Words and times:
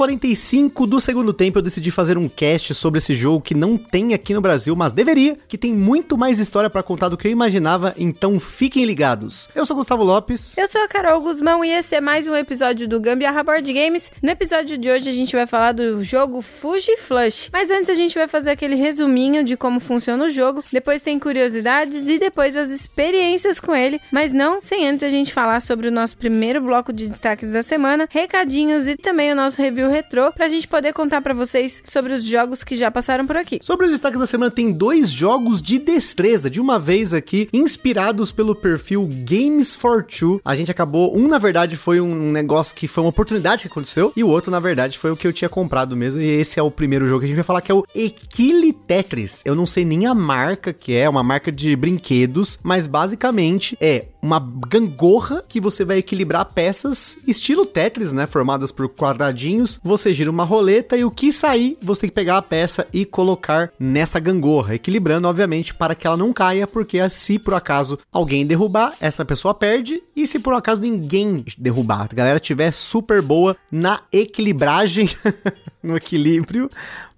45 0.00 0.86
do 0.86 0.98
segundo 0.98 1.30
tempo, 1.30 1.58
eu 1.58 1.62
decidi 1.62 1.90
fazer 1.90 2.16
um 2.16 2.26
cast 2.26 2.72
sobre 2.72 2.96
esse 2.96 3.14
jogo 3.14 3.42
que 3.42 3.54
não 3.54 3.76
tem 3.76 4.14
aqui 4.14 4.32
no 4.32 4.40
Brasil, 4.40 4.74
mas 4.74 4.94
deveria, 4.94 5.36
que 5.46 5.58
tem 5.58 5.74
muito 5.74 6.16
mais 6.16 6.40
história 6.40 6.70
para 6.70 6.82
contar 6.82 7.10
do 7.10 7.18
que 7.18 7.28
eu 7.28 7.32
imaginava, 7.32 7.94
então 7.98 8.40
fiquem 8.40 8.86
ligados. 8.86 9.50
Eu 9.54 9.66
sou 9.66 9.76
Gustavo 9.76 10.02
Lopes. 10.02 10.56
Eu 10.56 10.66
sou 10.68 10.80
a 10.80 10.88
Carol 10.88 11.20
Guzmão 11.20 11.62
e 11.62 11.68
esse 11.68 11.94
é 11.94 12.00
mais 12.00 12.26
um 12.26 12.34
episódio 12.34 12.88
do 12.88 12.98
Gambiarra 12.98 13.42
Board 13.42 13.70
Games. 13.70 14.10
No 14.22 14.30
episódio 14.30 14.78
de 14.78 14.88
hoje 14.88 15.10
a 15.10 15.12
gente 15.12 15.36
vai 15.36 15.46
falar 15.46 15.72
do 15.72 16.02
jogo 16.02 16.40
Fuji 16.40 16.96
Flush. 16.96 17.50
Mas 17.52 17.70
antes 17.70 17.90
a 17.90 17.94
gente 17.94 18.14
vai 18.14 18.26
fazer 18.26 18.52
aquele 18.52 18.76
resuminho 18.76 19.44
de 19.44 19.54
como 19.54 19.80
funciona 19.80 20.24
o 20.24 20.30
jogo, 20.30 20.64
depois 20.72 21.02
tem 21.02 21.18
curiosidades 21.18 22.08
e 22.08 22.18
depois 22.18 22.56
as 22.56 22.70
experiências 22.70 23.60
com 23.60 23.76
ele, 23.76 24.00
mas 24.10 24.32
não 24.32 24.62
sem 24.62 24.88
antes 24.88 25.04
a 25.04 25.10
gente 25.10 25.30
falar 25.30 25.60
sobre 25.60 25.88
o 25.88 25.92
nosso 25.92 26.16
primeiro 26.16 26.62
bloco 26.62 26.90
de 26.90 27.06
destaques 27.06 27.52
da 27.52 27.62
semana, 27.62 28.08
recadinhos 28.10 28.88
e 28.88 28.96
também 28.96 29.30
o 29.30 29.36
nosso 29.36 29.60
review 29.60 29.89
retrô 29.90 30.32
pra 30.32 30.48
gente 30.48 30.66
poder 30.66 30.92
contar 30.92 31.20
para 31.20 31.34
vocês 31.34 31.82
sobre 31.84 32.12
os 32.12 32.24
jogos 32.24 32.64
que 32.64 32.76
já 32.76 32.90
passaram 32.90 33.26
por 33.26 33.36
aqui. 33.36 33.58
Sobre 33.62 33.86
os 33.86 33.92
destaques 33.92 34.20
da 34.20 34.26
semana, 34.26 34.50
tem 34.50 34.72
dois 34.72 35.10
jogos 35.10 35.60
de 35.60 35.78
destreza, 35.78 36.48
de 36.48 36.60
uma 36.60 36.78
vez 36.78 37.12
aqui, 37.12 37.48
inspirados 37.52 38.32
pelo 38.32 38.54
perfil 38.54 39.08
Games 39.24 39.74
for 39.74 40.04
Two. 40.04 40.40
A 40.44 40.54
gente 40.54 40.70
acabou, 40.70 41.16
um 41.16 41.28
na 41.28 41.38
verdade 41.38 41.76
foi 41.76 42.00
um 42.00 42.32
negócio 42.32 42.74
que 42.74 42.88
foi 42.88 43.02
uma 43.04 43.10
oportunidade 43.10 43.62
que 43.62 43.68
aconteceu, 43.68 44.12
e 44.16 44.24
o 44.24 44.28
outro 44.28 44.50
na 44.50 44.60
verdade 44.60 44.98
foi 44.98 45.10
o 45.10 45.16
que 45.16 45.26
eu 45.26 45.32
tinha 45.32 45.48
comprado 45.48 45.96
mesmo, 45.96 46.20
e 46.20 46.26
esse 46.26 46.58
é 46.58 46.62
o 46.62 46.70
primeiro 46.70 47.06
jogo 47.06 47.20
que 47.20 47.24
a 47.26 47.28
gente 47.28 47.36
vai 47.36 47.44
falar, 47.44 47.60
que 47.60 47.72
é 47.72 47.74
o 47.74 47.84
Equili 47.94 48.72
Tetris. 48.72 49.42
Eu 49.44 49.54
não 49.54 49.66
sei 49.66 49.84
nem 49.84 50.06
a 50.06 50.14
marca 50.14 50.72
que 50.72 50.94
é, 50.94 51.08
uma 51.08 51.22
marca 51.22 51.50
de 51.50 51.74
brinquedos, 51.76 52.58
mas 52.62 52.86
basicamente 52.86 53.76
é 53.80 54.06
uma 54.22 54.38
gangorra 54.68 55.42
que 55.48 55.60
você 55.60 55.84
vai 55.84 55.98
equilibrar 55.98 56.44
peças 56.44 57.18
estilo 57.26 57.66
Tetris, 57.66 58.12
né, 58.12 58.26
formadas 58.26 58.72
por 58.72 58.88
quadradinhos. 58.88 59.80
Você 59.82 60.12
gira 60.12 60.30
uma 60.30 60.44
roleta 60.44 60.96
e 60.96 61.04
o 61.04 61.10
que 61.10 61.32
sair, 61.32 61.76
você 61.82 62.02
tem 62.02 62.10
que 62.10 62.14
pegar 62.14 62.36
a 62.36 62.42
peça 62.42 62.86
e 62.92 63.04
colocar 63.04 63.72
nessa 63.78 64.20
gangorra, 64.20 64.74
equilibrando 64.74 65.28
obviamente 65.28 65.74
para 65.74 65.94
que 65.94 66.06
ela 66.06 66.16
não 66.16 66.32
caia, 66.32 66.66
porque 66.66 67.08
se 67.08 67.38
por 67.38 67.54
acaso 67.54 67.98
alguém 68.12 68.46
derrubar, 68.46 68.94
essa 69.00 69.24
pessoa 69.24 69.54
perde, 69.54 70.02
e 70.14 70.26
se 70.26 70.38
por 70.38 70.54
acaso 70.54 70.82
ninguém 70.82 71.44
derrubar, 71.56 72.08
a 72.10 72.14
galera 72.14 72.40
tiver 72.40 72.70
super 72.72 73.22
boa 73.22 73.56
na 73.70 74.00
equilibragem, 74.12 75.08
no 75.82 75.96
equilíbrio, 75.96 76.70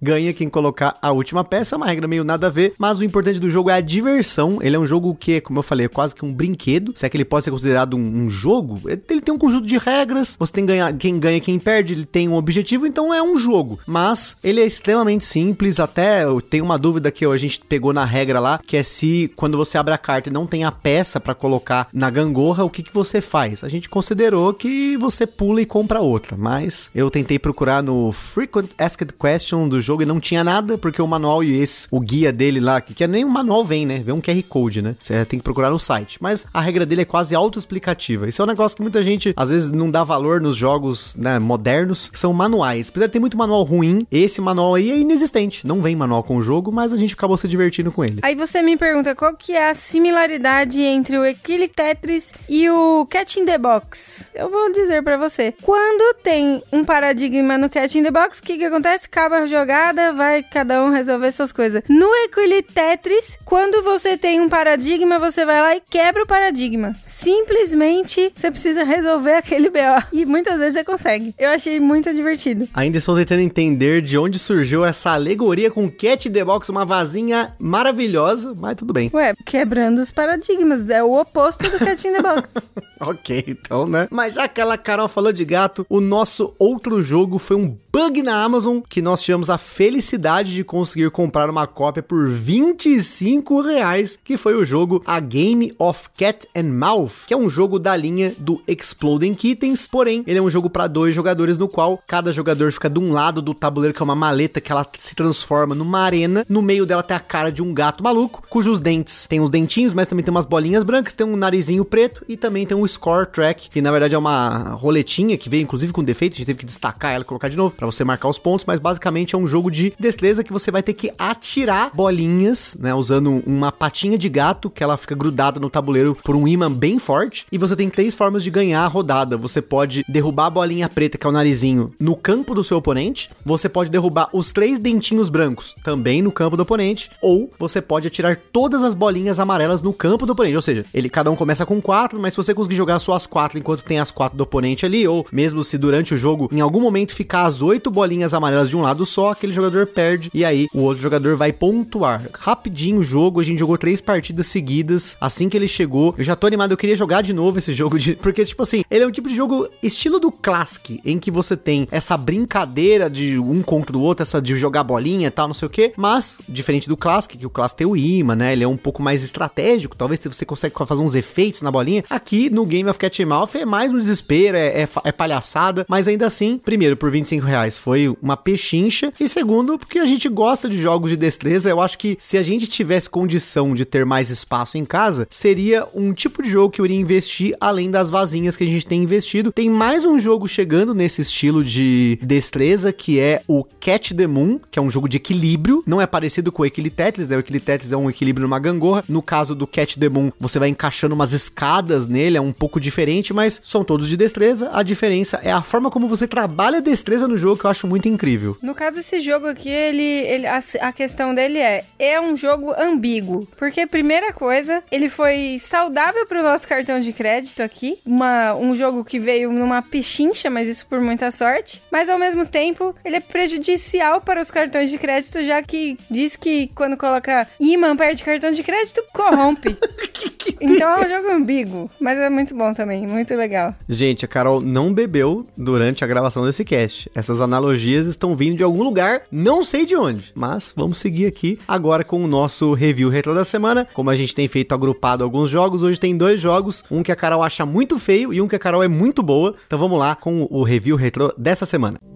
ganha 0.03 0.33
quem 0.33 0.49
colocar 0.49 0.97
a 1.01 1.13
última 1.13 1.45
peça, 1.45 1.77
uma 1.77 1.87
regra 1.87 2.09
meio 2.09 2.25
nada 2.25 2.49
a 2.49 2.51
ver, 2.51 2.75
mas 2.77 2.99
o 2.99 3.05
importante 3.05 3.39
do 3.39 3.49
jogo 3.49 3.71
é 3.71 3.75
a 3.75 3.81
diversão. 3.81 4.59
Ele 4.61 4.75
é 4.75 4.79
um 4.79 4.85
jogo 4.85 5.15
que, 5.15 5.41
como 5.41 5.61
eu 5.61 5.63
falei, 5.63 5.87
é 5.87 5.89
quase 5.89 6.15
que 6.15 6.25
um 6.25 6.35
brinquedo. 6.35 6.92
Se 6.95 7.07
é 7.07 7.09
que 7.09 7.17
ele 7.17 7.25
pode 7.25 7.45
ser 7.45 7.51
considerado 7.51 7.97
um, 7.97 8.25
um 8.25 8.31
jogo, 8.31 8.81
ele 8.87 9.21
tem 9.21 9.35
um 9.35 9.39
conjunto 9.39 9.67
de 9.67 9.79
regras. 9.79 10.37
Você 10.39 10.53
tem 10.53 10.67
ganhar, 10.67 10.93
quem 10.95 11.19
ganha, 11.19 11.41
quem 11.41 11.59
perde, 11.59 11.95
ele 11.95 12.05
tem 12.05 12.29
um 12.29 12.35
objetivo, 12.35 12.87
então 12.87 13.13
é 13.13 13.23
um 13.23 13.37
jogo. 13.37 13.79
Mas 13.87 14.37
ele 14.43 14.61
é 14.61 14.67
extremamente 14.67 15.25
simples. 15.25 15.81
Até 15.81 16.25
eu 16.25 16.41
tenho 16.41 16.65
uma 16.65 16.79
dúvida 16.79 17.11
que 17.11 17.25
a 17.25 17.37
gente 17.37 17.61
pegou 17.61 17.93
na 17.93 18.05
regra 18.05 18.41
lá, 18.41 18.61
que 18.65 18.77
é 18.77 18.83
se 18.83 19.33
quando 19.37 19.57
você 19.57 19.79
abre 19.79 19.95
a 19.95 19.99
carta 19.99 20.29
e 20.29 20.33
não 20.33 20.47
tem 20.47 20.65
a 20.65 20.73
peça 20.73 21.21
para 21.21 21.35
colocar 21.35 21.89
na 21.93 22.11
gangorra, 22.11 22.65
o 22.65 22.71
que, 22.71 22.83
que 22.83 22.93
você 22.93 23.21
faz? 23.21 23.65
A 23.65 23.69
gente 23.69 23.89
considerou 23.89 24.53
que 24.53 24.97
você 24.97 25.27
pula 25.27 25.61
e 25.61 25.67
compra 25.67 26.01
outra, 26.01 26.37
mas 26.37 26.91
eu 26.95 27.11
tentei 27.11 27.39
procurar 27.39 27.83
no 27.83 28.13
Frequent 28.13 28.71
Asked 28.79 29.13
Question 29.15 29.69
do 29.69 29.81
jogo 29.81 30.03
e 30.03 30.07
não 30.07 30.21
tinha 30.21 30.45
nada, 30.45 30.79
porque 30.79 31.01
o 31.01 31.07
manual 31.07 31.43
e 31.43 31.61
esse, 31.61 31.87
o 31.91 32.01
guia 32.01 32.33
dele 32.33 32.61
lá, 32.61 32.81
que, 32.81 32.95
que 32.95 33.05
é 33.05 33.07
nem 33.07 33.25
o 33.25 33.31
manual 33.31 33.65
vem, 33.65 33.87
né? 33.87 34.03
Vem 34.05 34.15
um 34.15 34.21
QR 34.21 34.43
Code, 34.49 34.83
né? 34.83 34.97
Você 35.03 35.25
tem 35.25 35.39
que 35.39 35.45
procurar 35.45 35.71
no 35.71 35.79
site. 35.79 36.19
Mas 36.21 36.47
a 36.53 36.61
regra 36.61 36.82
dele 36.87 37.03
é 37.03 37.05
quase 37.05 37.35
autoexplicativa. 37.35 38.29
Isso 38.29 38.41
é 38.41 38.45
um 38.45 38.49
negócio 38.49 38.77
que 38.77 38.83
muita 38.83 39.03
gente 39.03 39.33
às 39.37 39.51
vezes 39.51 39.71
não 39.71 39.91
dá 39.91 40.05
valor 40.05 40.41
nos 40.41 40.57
jogos 40.57 41.15
né, 41.17 41.39
modernos, 41.39 42.09
que 42.09 42.19
são 42.19 42.33
manuais. 42.33 42.89
Apesar 42.89 43.07
de 43.07 43.13
ter 43.13 43.19
muito 43.19 43.37
manual 43.37 43.63
ruim, 43.63 44.07
esse 44.11 44.41
manual 44.41 44.75
aí 44.75 44.91
é 44.91 44.99
inexistente. 44.99 45.67
Não 45.67 45.81
vem 45.81 45.97
manual 45.97 46.23
com 46.23 46.37
o 46.37 46.43
jogo, 46.43 46.73
mas 46.73 46.93
a 46.93 46.97
gente 46.97 47.15
acabou 47.15 47.37
se 47.37 47.49
divertindo 47.49 47.91
com 47.93 48.05
ele. 48.05 48.19
Aí 48.23 48.35
você 48.35 48.63
me 48.63 48.77
pergunta 48.77 49.15
qual 49.15 49.35
que 49.35 49.53
é 49.53 49.71
a 49.71 49.75
similaridade 49.75 50.81
entre 50.81 51.19
o 51.19 51.25
Equili 51.25 51.69
Tetris 51.69 52.33
e 52.49 52.69
o 52.71 53.07
Cat 53.07 53.39
in 53.39 53.45
the 53.45 53.59
Box. 53.59 54.29
Eu 54.35 54.51
vou 54.51 54.73
dizer 54.73 55.03
para 55.03 55.17
você. 55.17 55.55
Quando 55.63 56.15
tem 56.23 56.63
um 56.73 56.85
paradigma 56.85 57.59
no 57.59 57.69
Cat 57.69 57.99
in 57.99 58.03
the 58.03 58.11
Box, 58.11 58.39
o 58.39 58.43
que 58.43 58.59
que 58.59 58.65
acontece? 58.65 59.07
Acaba 59.07 59.39
a 59.39 59.47
jogada, 59.47 60.13
vai 60.13 60.43
cada 60.43 60.85
um 60.85 60.91
resolver 60.91 61.31
suas 61.33 61.53
coisas. 61.53 61.83
No 61.89 62.07
Equili 62.25 62.63
Tetris, 62.63 63.39
quando 63.45 63.83
você 63.83 64.17
tem 64.17 64.41
um 64.41 64.49
paradigma, 64.49 65.19
você 65.19 65.45
vai 65.45 65.61
lá 65.61 65.77
e 65.77 65.81
quebra 65.81 66.23
o 66.23 66.27
paradigma. 66.27 66.72
Simplesmente 67.05 68.33
você 68.35 68.51
precisa 68.51 68.83
resolver 68.83 69.35
aquele 69.35 69.69
BO. 69.69 70.07
E 70.13 70.25
muitas 70.25 70.59
vezes 70.59 70.75
você 70.75 70.85
consegue. 70.85 71.35
Eu 71.39 71.51
achei 71.51 71.79
muito 71.79 72.13
divertido. 72.13 72.69
Ainda 72.75 72.99
estou 72.99 73.15
tentando 73.15 73.41
entender 73.41 74.01
de 74.01 74.17
onde 74.17 74.39
surgiu 74.39 74.85
essa 74.85 75.11
alegoria 75.11 75.71
com 75.71 75.91
Cat 75.91 76.31
the 76.31 76.45
Box, 76.45 76.71
uma 76.71 76.85
vazinha 76.85 77.55
maravilhosa, 77.59 78.55
mas 78.57 78.77
tudo 78.77 78.93
bem. 78.93 79.11
Ué, 79.13 79.35
quebrando 79.45 80.01
os 80.01 80.11
paradigmas. 80.11 80.89
É 80.89 81.03
o 81.03 81.13
oposto 81.21 81.63
do 81.71 81.79
Cat 81.79 82.07
in 82.07 82.13
the 82.13 82.23
Box. 82.23 82.51
ok, 83.01 83.45
então, 83.47 83.87
né? 83.87 84.09
Mas 84.11 84.35
já 84.35 84.49
que 84.49 84.63
aquela 84.63 84.79
Carol 84.79 85.09
falou 85.09 85.33
de 85.33 85.45
gato, 85.45 85.85
o 85.89 86.01
nosso 86.01 86.55
outro 86.59 87.03
jogo 87.03 87.39
foi 87.39 87.57
um 87.57 87.77
bug 87.93 88.23
na 88.23 88.43
Amazon 88.43 88.79
que 88.89 89.03
nós 89.03 89.23
tivemos 89.23 89.51
a 89.51 89.59
felicidade 89.59 90.55
de 90.55 90.63
conseguir 90.65 91.11
comprar 91.11 91.51
uma 91.51 91.67
cópia 91.67 92.03
por 92.03 92.29
25 92.29 93.61
reais, 93.61 94.19
que 94.23 94.37
foi 94.37 94.55
o 94.55 94.65
jogo 94.65 95.03
A 95.05 95.19
Game 95.19 95.75
of 95.79 96.09
Cat 96.17 96.47
and 96.57 96.62
Mouth, 96.63 97.27
que 97.27 97.35
é 97.35 97.37
um 97.37 97.49
jogo 97.49 97.79
da 97.79 97.97
linha 97.97 98.35
do 98.39 98.63
Exploding 98.67 99.35
Kittens, 99.35 99.89
porém 99.89 100.23
ele 100.27 100.39
é 100.39 100.43
um 100.43 100.51
jogo 100.51 100.71
para 100.71 100.87
dois 100.87 101.15
jogadores 101.15 101.59
no 101.59 101.69
qual 101.69 102.03
cada 102.07 102.33
jogador 102.33 102.73
fica 102.73 102.89
de 102.89 102.99
um 102.99 103.13
lado 103.13 103.41
do 103.41 103.55
tabuleiro 103.55 103.95
que 103.95 104.03
é 104.03 104.05
uma 104.05 104.15
maleta 104.15 104.61
que 104.61 104.71
ela 104.71 104.87
se 104.99 105.15
transforma 105.15 105.75
numa 105.75 106.01
arena, 106.01 106.45
no 106.49 106.63
meio 106.63 106.87
dela 106.87 107.03
tem 107.03 107.17
a 107.17 107.21
cara 107.21 107.51
de 107.51 107.63
um 107.63 107.73
gato 107.73 108.03
maluco, 108.03 108.43
cujos 108.49 108.81
dentes 108.81 109.27
tem 109.27 109.41
uns 109.41 109.51
dentinhos, 109.51 109.93
mas 109.93 110.07
também 110.07 110.25
tem 110.25 110.31
umas 110.31 110.47
bolinhas 110.47 110.83
brancas, 110.83 111.15
tem 111.15 111.27
um 111.27 111.37
narizinho 111.37 111.85
preto 111.85 112.25
e 112.29 112.37
também 112.37 112.67
tem 112.67 112.77
um 112.77 112.87
score 112.87 113.27
track, 113.27 113.71
que 113.71 113.83
na 113.83 113.91
verdade 113.91 114.15
é 114.15 114.19
uma 114.19 114.71
roletinha 114.75 115.37
que 115.37 115.49
veio 115.49 115.63
inclusive 115.63 115.93
com 115.93 116.03
defeito, 116.03 116.35
a 116.35 116.37
gente 116.37 116.47
teve 116.47 116.59
que 116.59 116.67
destacar 116.67 117.13
ela 117.13 117.23
e 117.23 117.27
colocar 117.27 117.49
de 117.49 117.57
novo 117.57 117.75
para 117.75 117.87
você 117.87 118.05
marcar 118.05 118.29
os 118.29 118.39
pontos, 118.39 118.65
mas 118.67 118.79
basicamente 118.79 119.35
é 119.35 119.39
um 119.39 119.47
jogo 119.47 119.71
de 119.71 119.93
destreza 119.99 120.45
que 120.45 120.53
você 120.53 120.71
vai 120.71 120.83
ter 120.83 120.95
que 120.95 121.13
atirar 121.19 121.91
bolinhas, 121.95 122.77
né, 122.79 122.95
usando 122.95 123.43
uma 123.47 123.73
patinha 123.73 124.19
de 124.19 124.29
gato 124.29 124.71
que 124.71 124.83
ela 124.83 124.97
fica 124.97 125.15
grudada 125.15 125.59
no 125.59 125.71
tabuleiro 125.71 126.17
por 126.23 126.37
um 126.37 126.47
imã 126.53 126.71
bem 126.71 126.99
forte, 126.99 127.47
e 127.51 127.59
você 127.59 127.77
tem 127.77 127.89
três 127.89 128.15
formas 128.15 128.43
de 128.43 128.51
ganhar 128.51 128.85
a 128.85 128.89
rodada. 128.89 129.37
Você 129.37 129.61
pode 129.61 130.05
derrubar 130.09 130.47
a 130.47 130.51
bolinha 130.51 130.89
preta, 130.89 131.19
que 131.19 131.27
é 131.27 131.31
o 131.31 131.33
narizinho, 131.33 131.93
no 131.99 132.17
campo 132.17 132.55
do 132.55 132.65
seu 132.65 132.79
oponente, 132.79 133.31
você 133.45 133.69
pode 133.69 133.91
derrubar 133.91 134.29
os 134.33 134.53
três 134.53 134.79
dentinhos 134.79 135.29
brancos, 135.29 135.75
também 135.83 136.23
no 136.23 136.33
campo 136.33 136.57
do 136.57 136.63
oponente, 136.63 137.11
ou 137.21 137.51
você 137.59 137.81
pode 137.81 138.09
atirar 138.09 138.37
todas 138.53 138.83
as 138.83 138.95
bolinhas 138.95 139.39
amarelas 139.39 139.83
no 139.83 139.93
campo 139.93 140.27
do 140.27 140.33
oponente, 140.33 140.57
ou 140.57 140.63
seja, 140.63 140.85
ele 140.93 141.09
cada 141.09 141.31
um 141.31 141.37
começa 141.37 141.67
com 141.67 141.81
quatro, 141.81 142.21
mas 142.21 142.35
se 142.35 142.37
você 142.37 142.55
conseguir 142.55 142.77
jogar 142.77 142.99
só 142.99 143.15
as 143.15 143.27
quatro 143.27 143.59
enquanto 143.59 143.85
tem 143.85 143.99
as 143.99 144.11
quatro 144.11 144.37
do 144.37 144.45
oponente 144.45 144.87
ali, 144.87 145.07
ou 145.07 145.27
mesmo 145.33 145.65
se 145.65 145.79
durante 145.79 146.15
o 146.15 146.17
jogo 146.17 146.49
em 146.53 146.61
algum 146.61 146.81
momento 146.81 147.15
ficar 147.15 147.45
as 147.45 147.63
oito 147.63 147.91
bolinhas 147.91 148.35
amarelas 148.35 148.69
de 148.69 148.77
um 148.77 148.83
lado 148.83 149.05
só, 149.05 149.31
aquele 149.31 149.53
jogador 149.53 149.87
perde 149.87 150.31
e 150.35 150.45
aí 150.45 150.69
o 150.73 150.81
outro 150.81 151.03
jogador 151.03 151.37
vai 151.37 151.53
pontuar. 151.53 152.29
Rapidinho 152.39 153.01
o 153.01 153.05
jogo, 153.05 153.41
a 153.41 153.45
gente 153.45 153.59
jogou 153.59 153.77
três 153.77 154.01
partidas 154.01 154.47
seguidas. 154.47 155.17
Assim 155.21 155.49
que 155.49 155.57
ele 155.57 155.69
chegou, 155.69 156.15
eu 156.17 156.25
já 156.25 156.37
tô 156.43 156.49
animado, 156.49 156.73
eu 156.73 156.77
queria 156.77 156.97
jogar 156.97 157.23
de 157.23 157.33
novo 157.33 157.59
esse 157.59 157.73
jogo 157.73 157.97
de, 157.97 158.17
porque 158.17 158.45
tipo 158.45 158.63
assim, 158.63 158.83
ele 158.91 159.05
é 159.05 159.07
um 159.07 159.13
tipo 159.13 159.29
de 159.29 159.37
jogo 159.37 159.69
estilo 159.81 160.19
do 160.19 160.33
Classic, 160.33 161.01
em 161.05 161.17
que 161.17 161.31
você 161.31 161.57
tem 161.57 161.87
essa 161.89 162.17
brincadeira 162.17 163.09
de 163.09 163.39
um 163.39 163.63
contra 163.63 163.97
o 163.97 164.01
outro, 164.01 164.25
essa 164.25 164.43
de 164.43 164.57
jogar 164.57 164.83
bolinha 164.83 165.29
e 165.29 165.31
tal, 165.31 165.47
não 165.47 165.55
sei 165.55 165.67
o 165.67 165.71
que, 165.71 165.93
mas 165.97 166.41
diferente 166.49 166.89
do 166.89 166.97
Classic, 166.97 167.39
que 167.39 167.47
o 167.47 167.51
Classic 167.51 167.79
tem 167.79 167.87
o 167.87 167.97
imã, 167.97 168.35
né? 168.35 168.55
Ele 168.55 168.65
é 168.65 168.67
um 168.67 168.77
pouco 168.77 169.01
mais 169.01 169.23
estratégico, 169.23 169.97
talvez 169.97 170.19
você 170.19 170.45
consiga 170.45 170.85
fazer 170.85 171.05
uns 171.05 171.15
efeitos 171.15 171.63
na 171.63 171.71
bolinha. 171.71 172.03
Aqui 172.11 172.51
no 172.51 172.67
Game 172.67 172.91
of 172.91 172.99
Cat 172.99 173.25
Mouth 173.25 173.55
é 173.55 173.65
mais 173.65 173.93
um 173.93 173.99
desespero, 174.01 174.57
é, 174.57 174.83
é, 174.83 174.89
é 175.05 175.13
palhaçada, 175.13 175.87
mas 175.89 176.09
ainda 176.09 176.27
assim, 176.27 176.59
primeiro, 176.59 176.97
por 176.97 177.09
25 177.09 177.47
reais 177.47 177.79
foi 177.79 178.13
uma 178.21 178.37
pechincha, 178.37 179.13
e 179.21 179.29
segundo, 179.29 179.79
porque 179.79 180.01
a 180.01 180.07
gente 180.07 180.29
gosta 180.29 180.69
de 180.69 180.77
jogos 180.77 181.11
de 181.11 181.17
destreza, 181.17 181.71
eu 181.71 181.81
acho 181.81 181.97
que 181.97 182.17
se 182.19 182.37
a 182.37 182.43
gente 182.43 182.67
tivesse 182.67 183.09
condição 183.09 183.77
de 183.77 183.85
ter 183.85 184.05
mais 184.05 184.29
espaço 184.29 184.77
em 184.77 184.85
casa, 184.85 185.29
seria 185.31 185.87
um 185.95 186.13
tipo 186.13 186.32
de 186.41 186.49
jogo 186.49 186.71
que 186.71 186.81
eu 186.81 186.85
iria 186.85 186.97
investir 186.97 187.57
além 187.61 187.91
das 187.91 188.11
vazinhas 188.11 188.55
que 188.55 188.63
a 188.63 188.67
gente 188.67 188.87
tem 188.87 189.03
investido. 189.03 189.51
Tem 189.51 189.69
mais 189.69 190.05
um 190.05 190.19
jogo 190.21 190.47
chegando 190.47 190.95
nesse 190.95 191.23
estilo 191.23 191.65
de 191.65 192.19
destreza, 192.23 192.93
que 192.93 193.19
é 193.19 193.43
o 193.49 193.65
Catch 193.65 194.13
the 194.13 194.29
Moon, 194.29 194.61
que 194.71 194.79
é 194.79 194.83
um 194.83 194.91
jogo 194.91 195.09
de 195.09 195.17
equilíbrio, 195.17 195.83
não 195.85 196.01
é 196.01 196.07
parecido 196.07 196.53
com 196.53 196.63
o 196.63 196.67
Equilitetris, 196.67 197.29
né? 197.29 197.37
O 197.37 197.41
Equilitetris 197.41 197.93
é 197.93 197.97
um 197.97 198.09
equilíbrio 198.09 198.47
numa 198.47 198.61
gangorra. 198.61 199.05
No 199.09 199.21
caso 199.21 199.55
do 199.55 199.67
Catch 199.67 199.97
the 199.97 200.09
Moon, 200.09 200.31
você 200.39 200.61
vai 200.61 200.69
encaixando 200.69 201.15
umas 201.15 201.33
escadas 201.33 202.07
nele, 202.07 202.37
é 202.37 202.41
um 202.41 202.53
um 202.53 202.55
pouco 202.55 202.79
diferente, 202.79 203.33
mas 203.33 203.61
são 203.65 203.83
todos 203.83 204.07
de 204.09 204.17
destreza. 204.17 204.71
A 204.73 204.83
diferença 204.83 205.41
é 205.43 205.51
a 205.51 205.63
forma 205.63 205.91
como 205.91 206.07
você 206.07 206.29
trabalha 206.29 206.79
a 206.79 206.81
destreza 206.83 207.27
no 207.27 207.37
jogo 207.37 207.59
que 207.59 207.65
eu 207.65 207.71
acho 207.71 207.87
muito 207.87 208.07
incrível. 208.07 208.57
No 208.63 208.75
caso, 208.75 209.01
esse 209.01 209.21
jogo 209.21 209.47
aqui, 209.47 209.71
ele, 209.71 210.03
ele 210.03 210.47
a, 210.47 210.61
a 210.83 210.93
questão 210.93 211.35
dele 211.35 211.59
é, 211.59 211.85
é 211.99 212.21
um 212.21 212.37
jogo 212.37 212.73
ambíguo. 212.79 213.49
Porque, 213.59 213.87
primeira 213.87 214.33
coisa, 214.33 214.83
ele 214.93 215.09
foi 215.09 215.57
saudável 215.59 216.12
para 216.27 216.41
o 216.41 216.43
nosso 216.43 216.67
cartão 216.67 217.01
de 217.01 217.13
crédito 217.13 217.63
aqui. 217.63 217.99
Uma, 218.05 218.55
um 218.55 218.75
jogo 218.75 219.05
que 219.05 219.19
veio 219.19 219.51
numa 219.53 219.83
pechincha, 219.83 220.49
mas 220.51 220.69
isso 220.69 220.87
por 220.87 221.01
muita 221.01 221.31
sorte. 221.31 221.83
Mas, 221.91 222.09
ao 222.09 222.19
mesmo 222.19 222.47
tempo, 222.47 222.95
ele 223.05 223.17
é 223.17 223.21
prejudicial 223.21 224.21
para 224.21 224.41
os 224.41 224.51
cartões 224.51 224.91
de 224.91 224.99
crédito, 224.99 225.43
já 225.43 225.63
que 225.63 225.99
diz 226.11 226.37
que 226.37 226.69
quando 226.75 226.97
coloca 226.97 227.47
imã 227.59 227.97
perto 227.97 228.19
de 228.19 228.25
cartão 228.25 228.53
de 228.53 228.63
crédito, 228.63 229.03
corrompe. 229.13 229.77
então 230.61 230.91
é 230.91 231.07
um 231.07 231.09
jogo 231.09 231.35
ambíguo, 231.35 231.91
mas 232.01 232.19
é 232.19 232.31
muito 232.31 232.55
bom 232.55 232.73
também, 232.75 233.07
muito 233.07 233.35
legal. 233.35 233.75
Gente, 233.89 234.25
a 234.25 234.29
Carol 234.29 234.61
não 234.61 234.93
bebeu 234.93 235.47
durante 235.57 236.05
a 236.05 236.07
gravação 236.07 236.45
desse 236.45 236.65
cast. 236.65 237.11
Essas 237.15 237.41
analogias 237.41 238.07
estão 238.07 238.37
vindo 238.37 238.57
de 238.57 238.63
algum 238.63 238.83
lugar, 238.83 239.23
não 239.31 239.65
sei 239.65 239.85
de 239.87 239.97
onde, 239.97 240.33
mas 240.35 240.73
vamos 240.77 240.99
seguir 240.99 241.27
aqui 241.27 241.59
agora 241.67 242.05
com 242.05 242.23
o 242.23 242.27
nosso 242.27 242.73
review 242.75 243.09
retro 243.09 243.35
da 243.35 243.45
semana. 243.45 243.87
Como 243.93 244.11
a 244.11 244.17
gente 244.17 244.35
tem 244.35 244.49
feito 244.49 244.75
agrupado 244.75 245.25
alguns 245.25 245.51
jogos, 245.51 245.83
hoje 245.83 246.01
tem 246.03 246.17
dois 246.17 246.41
jogos, 246.41 246.83
um 246.91 247.01
que 247.01 247.13
a 247.13 247.17
Carol 247.17 247.45
acha 247.45 247.65
muito 247.65 247.97
feio 247.97 248.35
e 248.35 248.41
um 248.41 248.49
que 248.49 248.57
a 248.57 248.59
Carol 248.59 248.83
é 248.83 248.89
muito 248.89 249.23
boa. 249.23 249.55
Então 249.69 249.79
vamos 249.79 249.97
lá 249.97 250.17
com 250.17 250.49
o 250.51 250.65
review 250.65 250.97
retro 250.97 251.33
dessa 251.39 251.65
semana. 251.65 252.12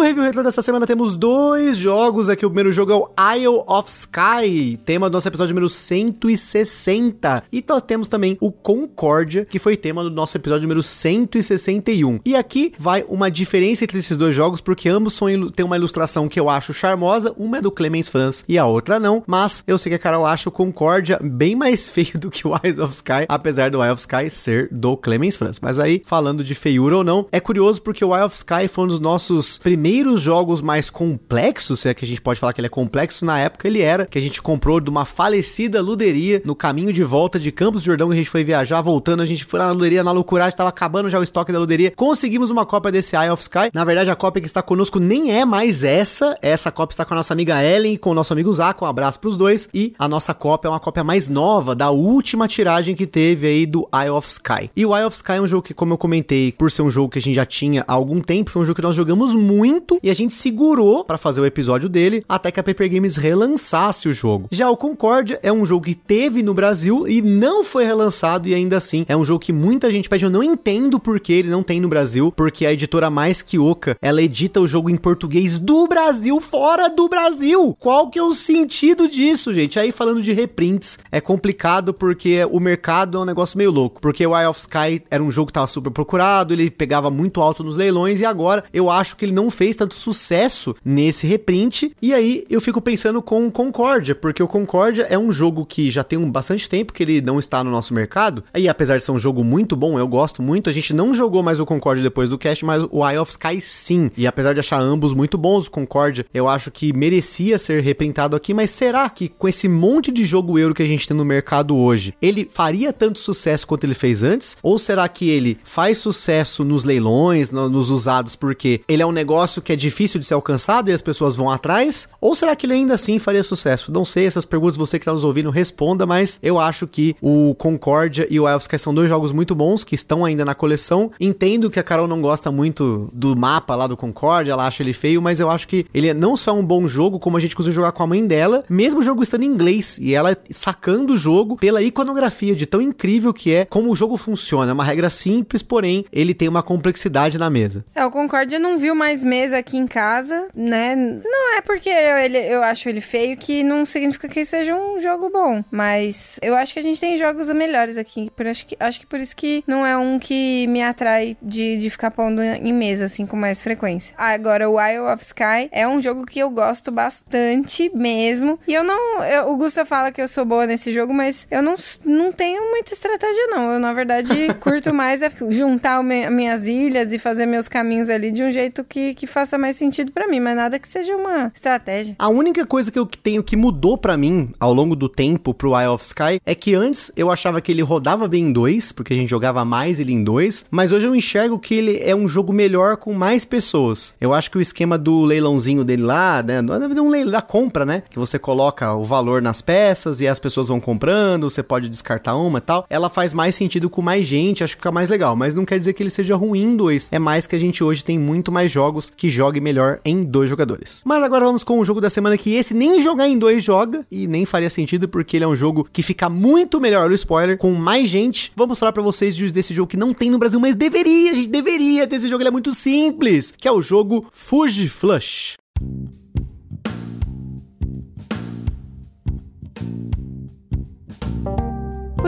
No 0.00 0.06
review 0.06 0.24
retro 0.24 0.42
dessa 0.42 0.62
semana 0.62 0.86
temos 0.86 1.14
dois 1.14 1.76
jogos 1.76 2.30
aqui. 2.30 2.46
O 2.46 2.48
primeiro 2.48 2.72
jogo 2.72 2.90
é 2.90 2.94
o 2.94 3.36
Isle 3.36 3.62
of 3.66 3.90
Sky, 3.90 4.78
tema 4.82 5.10
do 5.10 5.12
nosso 5.12 5.28
episódio 5.28 5.54
número 5.54 5.68
160. 5.68 7.44
E 7.52 7.62
nós 7.68 7.82
temos 7.82 8.08
também 8.08 8.38
o 8.40 8.50
Concórdia, 8.50 9.44
que 9.44 9.58
foi 9.58 9.76
tema 9.76 10.02
do 10.02 10.10
nosso 10.10 10.38
episódio 10.38 10.62
número 10.62 10.82
161. 10.82 12.20
E 12.24 12.34
aqui 12.34 12.72
vai 12.78 13.04
uma 13.10 13.30
diferença 13.30 13.84
entre 13.84 13.98
esses 13.98 14.16
dois 14.16 14.34
jogos, 14.34 14.62
porque 14.62 14.88
ambos 14.88 15.20
têm 15.54 15.66
uma 15.66 15.76
ilustração 15.76 16.30
que 16.30 16.40
eu 16.40 16.48
acho 16.48 16.72
charmosa. 16.72 17.34
Uma 17.36 17.58
é 17.58 17.60
do 17.60 17.70
Clemens 17.70 18.08
Franz 18.08 18.42
e 18.48 18.56
a 18.56 18.64
outra 18.64 18.98
não. 18.98 19.22
Mas 19.26 19.62
eu 19.66 19.76
sei 19.76 19.90
que 19.90 19.96
a 19.96 19.98
Carol 19.98 20.24
acha 20.24 20.48
o 20.48 20.52
Concórdia 20.52 21.20
bem 21.22 21.54
mais 21.54 21.86
feio 21.92 22.18
do 22.18 22.30
que 22.30 22.48
o 22.48 22.58
Eyes 22.64 22.78
of 22.78 22.94
Sky, 22.94 23.26
apesar 23.28 23.70
do 23.70 23.84
Eye 23.84 23.92
of 23.92 24.00
Sky 24.00 24.30
ser 24.30 24.66
do 24.72 24.96
Clemens 24.96 25.36
Franz. 25.36 25.60
Mas 25.60 25.78
aí, 25.78 26.00
falando 26.06 26.42
de 26.42 26.54
feiura 26.54 26.96
ou 26.96 27.04
não, 27.04 27.26
é 27.30 27.38
curioso 27.38 27.82
porque 27.82 28.02
o 28.02 28.16
Eye 28.16 28.24
of 28.24 28.34
Sky 28.34 28.66
foi 28.66 28.84
um 28.84 28.88
dos 28.88 28.98
nossos 28.98 29.58
primeiros 29.58 29.89
primeiros 29.90 30.22
jogos 30.22 30.60
mais 30.60 30.88
complexos, 30.88 31.80
se 31.80 31.88
é 31.88 31.94
que 31.94 32.04
a 32.04 32.08
gente 32.08 32.20
pode 32.20 32.38
falar 32.38 32.52
que 32.52 32.60
ele 32.60 32.68
é 32.68 32.70
complexo, 32.70 33.24
na 33.24 33.40
época 33.40 33.66
ele 33.66 33.82
era, 33.82 34.06
que 34.06 34.16
a 34.16 34.20
gente 34.20 34.40
comprou 34.40 34.78
de 34.78 34.88
uma 34.88 35.04
falecida 35.04 35.82
luderia 35.82 36.40
no 36.44 36.54
caminho 36.54 36.92
de 36.92 37.02
volta 37.02 37.40
de 37.40 37.50
Campos 37.50 37.82
de 37.82 37.86
Jordão, 37.86 38.06
que 38.06 38.14
a 38.14 38.16
gente 38.16 38.30
foi 38.30 38.44
viajar, 38.44 38.80
voltando, 38.82 39.20
a 39.20 39.26
gente 39.26 39.44
foi 39.44 39.58
lá 39.58 39.66
na 39.66 39.72
luderia, 39.72 40.04
na 40.04 40.12
loucuragem, 40.12 40.56
tava 40.56 40.68
acabando 40.68 41.10
já 41.10 41.18
o 41.18 41.24
estoque 41.24 41.50
da 41.50 41.58
luderia, 41.58 41.90
conseguimos 41.90 42.50
uma 42.50 42.64
cópia 42.64 42.92
desse 42.92 43.16
Eye 43.16 43.30
of 43.30 43.42
Sky, 43.42 43.70
na 43.74 43.84
verdade 43.84 44.12
a 44.12 44.14
cópia 44.14 44.40
que 44.40 44.46
está 44.46 44.62
conosco 44.62 45.00
nem 45.00 45.32
é 45.32 45.44
mais 45.44 45.82
essa, 45.82 46.38
essa 46.40 46.70
cópia 46.70 46.92
está 46.92 47.04
com 47.04 47.14
a 47.14 47.16
nossa 47.16 47.32
amiga 47.32 47.60
Ellen 47.60 47.94
e 47.94 47.98
com 47.98 48.10
o 48.10 48.14
nosso 48.14 48.32
amigo 48.32 48.54
Zaco, 48.54 48.84
um 48.84 48.88
abraço 48.88 49.18
pros 49.18 49.36
dois, 49.36 49.68
e 49.74 49.92
a 49.98 50.08
nossa 50.08 50.32
cópia 50.32 50.68
é 50.68 50.70
uma 50.70 50.78
cópia 50.78 51.02
mais 51.02 51.28
nova, 51.28 51.74
da 51.74 51.90
última 51.90 52.46
tiragem 52.46 52.94
que 52.94 53.08
teve 53.08 53.48
aí 53.48 53.66
do 53.66 53.88
Eye 53.92 54.10
of 54.10 54.28
Sky. 54.28 54.70
E 54.76 54.86
o 54.86 54.96
Eye 54.96 55.04
of 55.04 55.16
Sky 55.16 55.32
é 55.32 55.40
um 55.40 55.48
jogo 55.48 55.66
que, 55.66 55.74
como 55.74 55.94
eu 55.94 55.98
comentei, 55.98 56.52
por 56.52 56.70
ser 56.70 56.82
um 56.82 56.90
jogo 56.92 57.08
que 57.08 57.18
a 57.18 57.22
gente 57.22 57.34
já 57.34 57.44
tinha 57.44 57.84
há 57.88 57.92
algum 57.92 58.20
tempo, 58.20 58.52
foi 58.52 58.62
um 58.62 58.64
jogo 58.64 58.76
que 58.76 58.82
nós 58.82 58.94
jogamos 58.94 59.34
muito, 59.34 59.79
e 60.02 60.10
a 60.10 60.14
gente 60.14 60.34
segurou 60.34 61.04
para 61.04 61.18
fazer 61.18 61.40
o 61.40 61.46
episódio 61.46 61.88
dele 61.88 62.22
até 62.28 62.50
que 62.50 62.60
a 62.60 62.62
Paper 62.62 62.90
Games 62.90 63.16
relançasse 63.16 64.08
o 64.08 64.12
jogo. 64.12 64.48
Já 64.50 64.70
o 64.70 64.76
Concórdia 64.76 65.38
é 65.42 65.52
um 65.52 65.64
jogo 65.64 65.84
que 65.84 65.94
teve 65.94 66.42
no 66.42 66.54
Brasil 66.54 67.06
e 67.06 67.22
não 67.22 67.64
foi 67.64 67.84
relançado 67.84 68.48
e 68.48 68.54
ainda 68.54 68.76
assim 68.76 69.04
é 69.08 69.16
um 69.16 69.24
jogo 69.24 69.44
que 69.44 69.52
muita 69.52 69.90
gente 69.90 70.08
pede. 70.08 70.24
Eu 70.24 70.30
não 70.30 70.42
entendo 70.42 70.98
por 70.98 71.20
que 71.20 71.32
ele 71.32 71.48
não 71.48 71.62
tem 71.62 71.80
no 71.80 71.88
Brasil, 71.88 72.32
porque 72.34 72.66
a 72.66 72.72
editora 72.72 73.10
Mais 73.10 73.42
Que 73.42 73.58
Oca, 73.58 73.96
ela 74.00 74.22
edita 74.22 74.60
o 74.60 74.68
jogo 74.68 74.90
em 74.90 74.96
português 74.96 75.58
do 75.58 75.86
Brasil, 75.86 76.40
fora 76.40 76.88
do 76.88 77.08
Brasil. 77.08 77.76
Qual 77.78 78.08
que 78.08 78.18
é 78.18 78.22
o 78.22 78.34
sentido 78.34 79.08
disso, 79.08 79.52
gente? 79.52 79.78
Aí 79.78 79.92
falando 79.92 80.22
de 80.22 80.32
reprints, 80.32 80.98
é 81.10 81.20
complicado 81.20 81.92
porque 81.92 82.46
o 82.50 82.60
mercado 82.60 83.18
é 83.18 83.20
um 83.20 83.24
negócio 83.24 83.58
meio 83.58 83.70
louco, 83.70 84.00
porque 84.00 84.26
o 84.26 84.36
Eye 84.36 84.46
of 84.46 84.58
Sky 84.58 85.02
era 85.10 85.22
um 85.22 85.30
jogo 85.30 85.48
que 85.48 85.52
tava 85.52 85.66
super 85.66 85.90
procurado, 85.90 86.52
ele 86.54 86.70
pegava 86.70 87.10
muito 87.10 87.40
alto 87.40 87.62
nos 87.62 87.76
leilões 87.76 88.20
e 88.20 88.24
agora 88.24 88.64
eu 88.72 88.90
acho 88.90 89.16
que 89.16 89.24
ele 89.24 89.32
não 89.32 89.50
fez 89.50 89.69
tanto 89.74 89.94
sucesso 89.94 90.74
nesse 90.84 91.26
reprint. 91.26 91.92
E 92.00 92.12
aí 92.12 92.44
eu 92.48 92.60
fico 92.60 92.80
pensando 92.80 93.22
com 93.22 93.46
o 93.46 93.50
Concórdia, 93.50 94.14
porque 94.14 94.42
o 94.42 94.48
Concórdia 94.48 95.06
é 95.08 95.18
um 95.18 95.32
jogo 95.32 95.64
que 95.64 95.90
já 95.90 96.02
tem 96.02 96.18
um 96.18 96.30
bastante 96.30 96.68
tempo 96.68 96.92
que 96.92 97.02
ele 97.02 97.20
não 97.20 97.38
está 97.38 97.62
no 97.62 97.70
nosso 97.70 97.94
mercado. 97.94 98.44
E 98.56 98.68
apesar 98.68 98.96
de 98.96 99.04
ser 99.04 99.12
um 99.12 99.18
jogo 99.18 99.44
muito 99.44 99.76
bom, 99.76 99.98
eu 99.98 100.08
gosto 100.08 100.42
muito, 100.42 100.70
a 100.70 100.72
gente 100.72 100.92
não 100.92 101.12
jogou 101.14 101.42
mais 101.42 101.60
o 101.60 101.66
Concórdia 101.66 102.02
depois 102.02 102.30
do 102.30 102.38
cast, 102.38 102.64
mas 102.64 102.82
o 102.90 103.08
Eye 103.08 103.18
of 103.18 103.30
Sky 103.30 103.60
sim. 103.60 104.10
E 104.16 104.26
apesar 104.26 104.52
de 104.52 104.60
achar 104.60 104.80
ambos 104.80 105.12
muito 105.12 105.36
bons, 105.36 105.66
o 105.66 105.70
Concórdia 105.70 106.26
eu 106.32 106.48
acho 106.48 106.70
que 106.70 106.92
merecia 106.92 107.58
ser 107.58 107.82
reprintado 107.82 108.36
aqui, 108.36 108.52
mas 108.54 108.70
será 108.70 109.08
que 109.08 109.28
com 109.28 109.48
esse 109.48 109.68
monte 109.68 110.10
de 110.10 110.24
jogo 110.24 110.58
euro 110.58 110.74
que 110.74 110.82
a 110.82 110.86
gente 110.86 111.06
tem 111.06 111.16
no 111.16 111.24
mercado 111.24 111.76
hoje, 111.76 112.14
ele 112.20 112.48
faria 112.52 112.92
tanto 112.92 113.18
sucesso 113.18 113.66
quanto 113.66 113.84
ele 113.84 113.94
fez 113.94 114.22
antes? 114.22 114.56
Ou 114.62 114.78
será 114.78 115.08
que 115.08 115.28
ele 115.28 115.58
faz 115.64 115.98
sucesso 115.98 116.64
nos 116.64 116.84
leilões, 116.84 117.50
nos 117.50 117.90
usados, 117.90 118.34
porque 118.34 118.80
ele 118.88 119.02
é 119.02 119.06
um 119.06 119.12
negócio 119.12 119.59
que 119.60 119.72
é 119.72 119.76
difícil 119.76 120.18
de 120.20 120.26
ser 120.26 120.34
alcançado 120.34 120.90
e 120.90 120.92
as 120.92 121.02
pessoas 121.02 121.36
vão 121.36 121.50
atrás? 121.50 122.08
Ou 122.20 122.34
será 122.34 122.54
que 122.54 122.66
ele 122.66 122.74
ainda 122.74 122.94
assim 122.94 123.18
faria 123.18 123.42
sucesso? 123.42 123.92
Não 123.92 124.04
sei, 124.04 124.26
essas 124.26 124.44
perguntas 124.44 124.76
você 124.76 124.98
que 124.98 125.02
está 125.02 125.12
nos 125.12 125.24
ouvindo 125.24 125.50
responda, 125.50 126.06
mas 126.06 126.38
eu 126.42 126.58
acho 126.58 126.86
que 126.86 127.16
o 127.20 127.54
Concórdia 127.54 128.26
e 128.30 128.38
o 128.38 128.48
Elfsky 128.48 128.78
são 128.78 128.94
dois 128.94 129.08
jogos 129.08 129.32
muito 129.32 129.54
bons 129.54 129.84
que 129.84 129.94
estão 129.94 130.24
ainda 130.24 130.44
na 130.44 130.54
coleção. 130.54 131.10
Entendo 131.20 131.70
que 131.70 131.80
a 131.80 131.82
Carol 131.82 132.08
não 132.08 132.20
gosta 132.20 132.50
muito 132.50 133.08
do 133.12 133.36
mapa 133.36 133.74
lá 133.74 133.86
do 133.86 133.96
Concórdia, 133.96 134.52
ela 134.52 134.66
acha 134.66 134.82
ele 134.82 134.92
feio, 134.92 135.22
mas 135.22 135.40
eu 135.40 135.50
acho 135.50 135.66
que 135.68 135.86
ele 135.92 136.08
é 136.08 136.14
não 136.14 136.36
só 136.36 136.52
um 136.52 136.64
bom 136.64 136.86
jogo, 136.86 137.18
como 137.18 137.36
a 137.36 137.40
gente 137.40 137.56
conseguiu 137.56 137.74
jogar 137.74 137.92
com 137.92 138.02
a 138.02 138.06
mãe 138.06 138.26
dela, 138.26 138.64
mesmo 138.68 139.00
o 139.00 139.02
jogo 139.02 139.22
estando 139.22 139.42
em 139.42 139.46
inglês, 139.46 139.98
e 139.98 140.14
ela 140.14 140.36
sacando 140.50 141.14
o 141.14 141.16
jogo 141.16 141.56
pela 141.56 141.82
iconografia 141.82 142.54
de 142.54 142.66
tão 142.66 142.80
incrível 142.80 143.32
que 143.32 143.52
é 143.52 143.64
como 143.64 143.90
o 143.90 143.96
jogo 143.96 144.16
funciona. 144.16 144.70
É 144.70 144.74
uma 144.74 144.84
regra 144.84 145.10
simples, 145.10 145.62
porém 145.62 146.04
ele 146.12 146.34
tem 146.34 146.48
uma 146.48 146.62
complexidade 146.62 147.38
na 147.38 147.50
mesa. 147.50 147.84
É, 147.94 148.04
o 148.04 148.10
Concórdia 148.10 148.58
não 148.58 148.78
viu 148.78 148.94
mais 148.94 149.24
mesa 149.40 149.58
aqui 149.58 149.78
em 149.78 149.86
casa, 149.86 150.48
né? 150.54 150.94
Não 150.94 151.56
é 151.56 151.62
porque 151.62 151.88
eu, 151.88 152.18
ele, 152.18 152.38
eu 152.38 152.62
acho 152.62 152.88
ele 152.88 153.00
feio 153.00 153.36
que 153.38 153.62
não 153.62 153.86
significa 153.86 154.28
que 154.28 154.44
seja 154.44 154.74
um 154.74 154.98
jogo 154.98 155.30
bom. 155.30 155.64
Mas 155.70 156.38
eu 156.42 156.54
acho 156.54 156.74
que 156.74 156.78
a 156.78 156.82
gente 156.82 157.00
tem 157.00 157.16
jogos 157.16 157.50
melhores 157.50 157.96
aqui. 157.96 158.30
Por, 158.36 158.46
acho, 158.46 158.66
que, 158.66 158.76
acho 158.78 159.00
que 159.00 159.06
por 159.06 159.18
isso 159.18 159.34
que 159.34 159.64
não 159.66 159.86
é 159.86 159.96
um 159.96 160.18
que 160.18 160.66
me 160.66 160.82
atrai 160.82 161.36
de, 161.40 161.78
de 161.78 161.88
ficar 161.88 162.10
pondo 162.10 162.42
em 162.42 162.72
mesa, 162.72 163.06
assim, 163.06 163.24
com 163.24 163.36
mais 163.36 163.62
frequência. 163.62 164.14
Agora, 164.18 164.68
o 164.68 164.78
Isle 164.78 165.12
of 165.12 165.22
Sky 165.22 165.68
é 165.72 165.88
um 165.88 166.02
jogo 166.02 166.26
que 166.26 166.38
eu 166.38 166.50
gosto 166.50 166.90
bastante 166.90 167.90
mesmo. 167.94 168.58
E 168.68 168.74
eu 168.74 168.84
não. 168.84 169.24
Eu, 169.24 169.50
o 169.52 169.56
Gusta 169.56 169.86
fala 169.86 170.12
que 170.12 170.20
eu 170.20 170.28
sou 170.28 170.44
boa 170.44 170.66
nesse 170.66 170.92
jogo, 170.92 171.14
mas 171.14 171.46
eu 171.50 171.62
não, 171.62 171.76
não 172.04 172.30
tenho 172.30 172.70
muita 172.70 172.92
estratégia, 172.92 173.46
não. 173.46 173.72
Eu, 173.72 173.80
na 173.80 173.94
verdade, 173.94 174.34
curto 174.60 174.92
mais 174.92 175.22
é 175.22 175.32
juntar 175.48 176.02
me, 176.02 176.28
minhas 176.28 176.66
ilhas 176.66 177.12
e 177.12 177.18
fazer 177.18 177.46
meus 177.46 177.68
caminhos 177.68 178.10
ali 178.10 178.30
de 178.30 178.42
um 178.42 178.50
jeito 178.50 178.84
que, 178.84 179.14
que 179.14 179.29
faça 179.30 179.56
mais 179.56 179.76
sentido 179.76 180.12
para 180.12 180.28
mim, 180.28 180.40
mas 180.40 180.56
nada 180.56 180.78
que 180.78 180.88
seja 180.88 181.16
uma 181.16 181.50
estratégia. 181.54 182.14
A 182.18 182.28
única 182.28 182.66
coisa 182.66 182.90
que 182.90 182.98
eu 182.98 183.06
tenho 183.06 183.42
que 183.42 183.56
mudou 183.56 183.96
para 183.96 184.16
mim 184.16 184.52
ao 184.58 184.72
longo 184.72 184.94
do 184.94 185.08
tempo 185.08 185.54
pro 185.54 185.78
Eye 185.78 185.88
of 185.88 186.04
Sky 186.04 186.40
é 186.44 186.54
que 186.54 186.74
antes 186.74 187.10
eu 187.16 187.30
achava 187.30 187.60
que 187.60 187.72
ele 187.72 187.82
rodava 187.82 188.28
bem 188.28 188.44
em 188.44 188.52
dois, 188.52 188.92
porque 188.92 189.14
a 189.14 189.16
gente 189.16 189.28
jogava 189.28 189.64
mais 189.64 190.00
ele 190.00 190.12
em 190.12 190.22
dois, 190.22 190.66
mas 190.70 190.92
hoje 190.92 191.06
eu 191.06 191.14
enxergo 191.14 191.58
que 191.58 191.74
ele 191.74 191.98
é 192.02 192.14
um 192.14 192.28
jogo 192.28 192.52
melhor 192.52 192.96
com 192.96 193.12
mais 193.12 193.44
pessoas. 193.44 194.14
Eu 194.20 194.34
acho 194.34 194.50
que 194.50 194.58
o 194.58 194.60
esquema 194.60 194.98
do 194.98 195.22
leilãozinho 195.22 195.84
dele 195.84 196.02
lá, 196.02 196.42
né, 196.42 196.60
um 196.60 197.08
leilão 197.08 197.32
da 197.32 197.42
compra, 197.42 197.84
né, 197.84 198.02
que 198.10 198.18
você 198.18 198.38
coloca 198.38 198.92
o 198.94 199.04
valor 199.04 199.40
nas 199.40 199.62
peças 199.62 200.20
e 200.20 200.28
as 200.28 200.38
pessoas 200.38 200.68
vão 200.68 200.80
comprando, 200.80 201.50
você 201.50 201.62
pode 201.62 201.88
descartar 201.88 202.36
uma 202.36 202.58
e 202.58 202.62
tal, 202.62 202.86
ela 202.90 203.08
faz 203.08 203.32
mais 203.32 203.54
sentido 203.54 203.88
com 203.88 204.02
mais 204.02 204.26
gente, 204.26 204.64
acho 204.64 204.74
que 204.74 204.80
fica 204.80 204.92
mais 204.92 205.08
legal, 205.08 205.36
mas 205.36 205.54
não 205.54 205.64
quer 205.64 205.78
dizer 205.78 205.92
que 205.92 206.02
ele 206.02 206.10
seja 206.10 206.34
ruim 206.34 206.62
em 206.62 206.76
dois. 206.76 207.08
É 207.12 207.18
mais 207.18 207.46
que 207.46 207.56
a 207.56 207.58
gente 207.58 207.82
hoje 207.84 208.04
tem 208.04 208.18
muito 208.18 208.50
mais 208.50 208.70
jogos 208.70 209.12
que 209.20 209.28
jogue 209.28 209.60
melhor 209.60 210.00
em 210.02 210.24
dois 210.24 210.48
jogadores. 210.48 211.02
Mas 211.04 211.22
agora 211.22 211.44
vamos 211.44 211.62
com 211.62 211.78
o 211.78 211.84
jogo 211.84 212.00
da 212.00 212.08
semana 212.08 212.38
que 212.38 212.54
esse 212.54 212.72
nem 212.72 213.02
jogar 213.02 213.28
em 213.28 213.36
dois 213.36 213.62
joga 213.62 214.06
e 214.10 214.26
nem 214.26 214.46
faria 214.46 214.70
sentido 214.70 215.06
porque 215.10 215.36
ele 215.36 215.44
é 215.44 215.46
um 215.46 215.54
jogo 215.54 215.86
que 215.92 216.02
fica 216.02 216.30
muito 216.30 216.80
melhor 216.80 217.10
no 217.10 217.14
spoiler 217.14 217.58
com 217.58 217.74
mais 217.74 218.08
gente. 218.08 218.50
Vou 218.56 218.66
mostrar 218.66 218.92
para 218.92 219.02
vocês 219.02 219.36
desse 219.52 219.74
jogo 219.74 219.88
que 219.90 219.96
não 219.98 220.14
tem 220.14 220.30
no 220.30 220.38
Brasil, 220.38 220.58
mas 220.58 220.74
deveria, 220.74 221.34
gente, 221.34 221.48
deveria 221.48 222.06
ter 222.06 222.16
esse 222.16 222.28
jogo, 222.28 222.40
ele 222.40 222.48
é 222.48 222.50
muito 222.50 222.72
simples, 222.72 223.52
que 223.54 223.68
é 223.68 223.72
o 223.72 223.82
jogo 223.82 224.26
Fuji 224.32 224.88
Flush. 224.88 225.58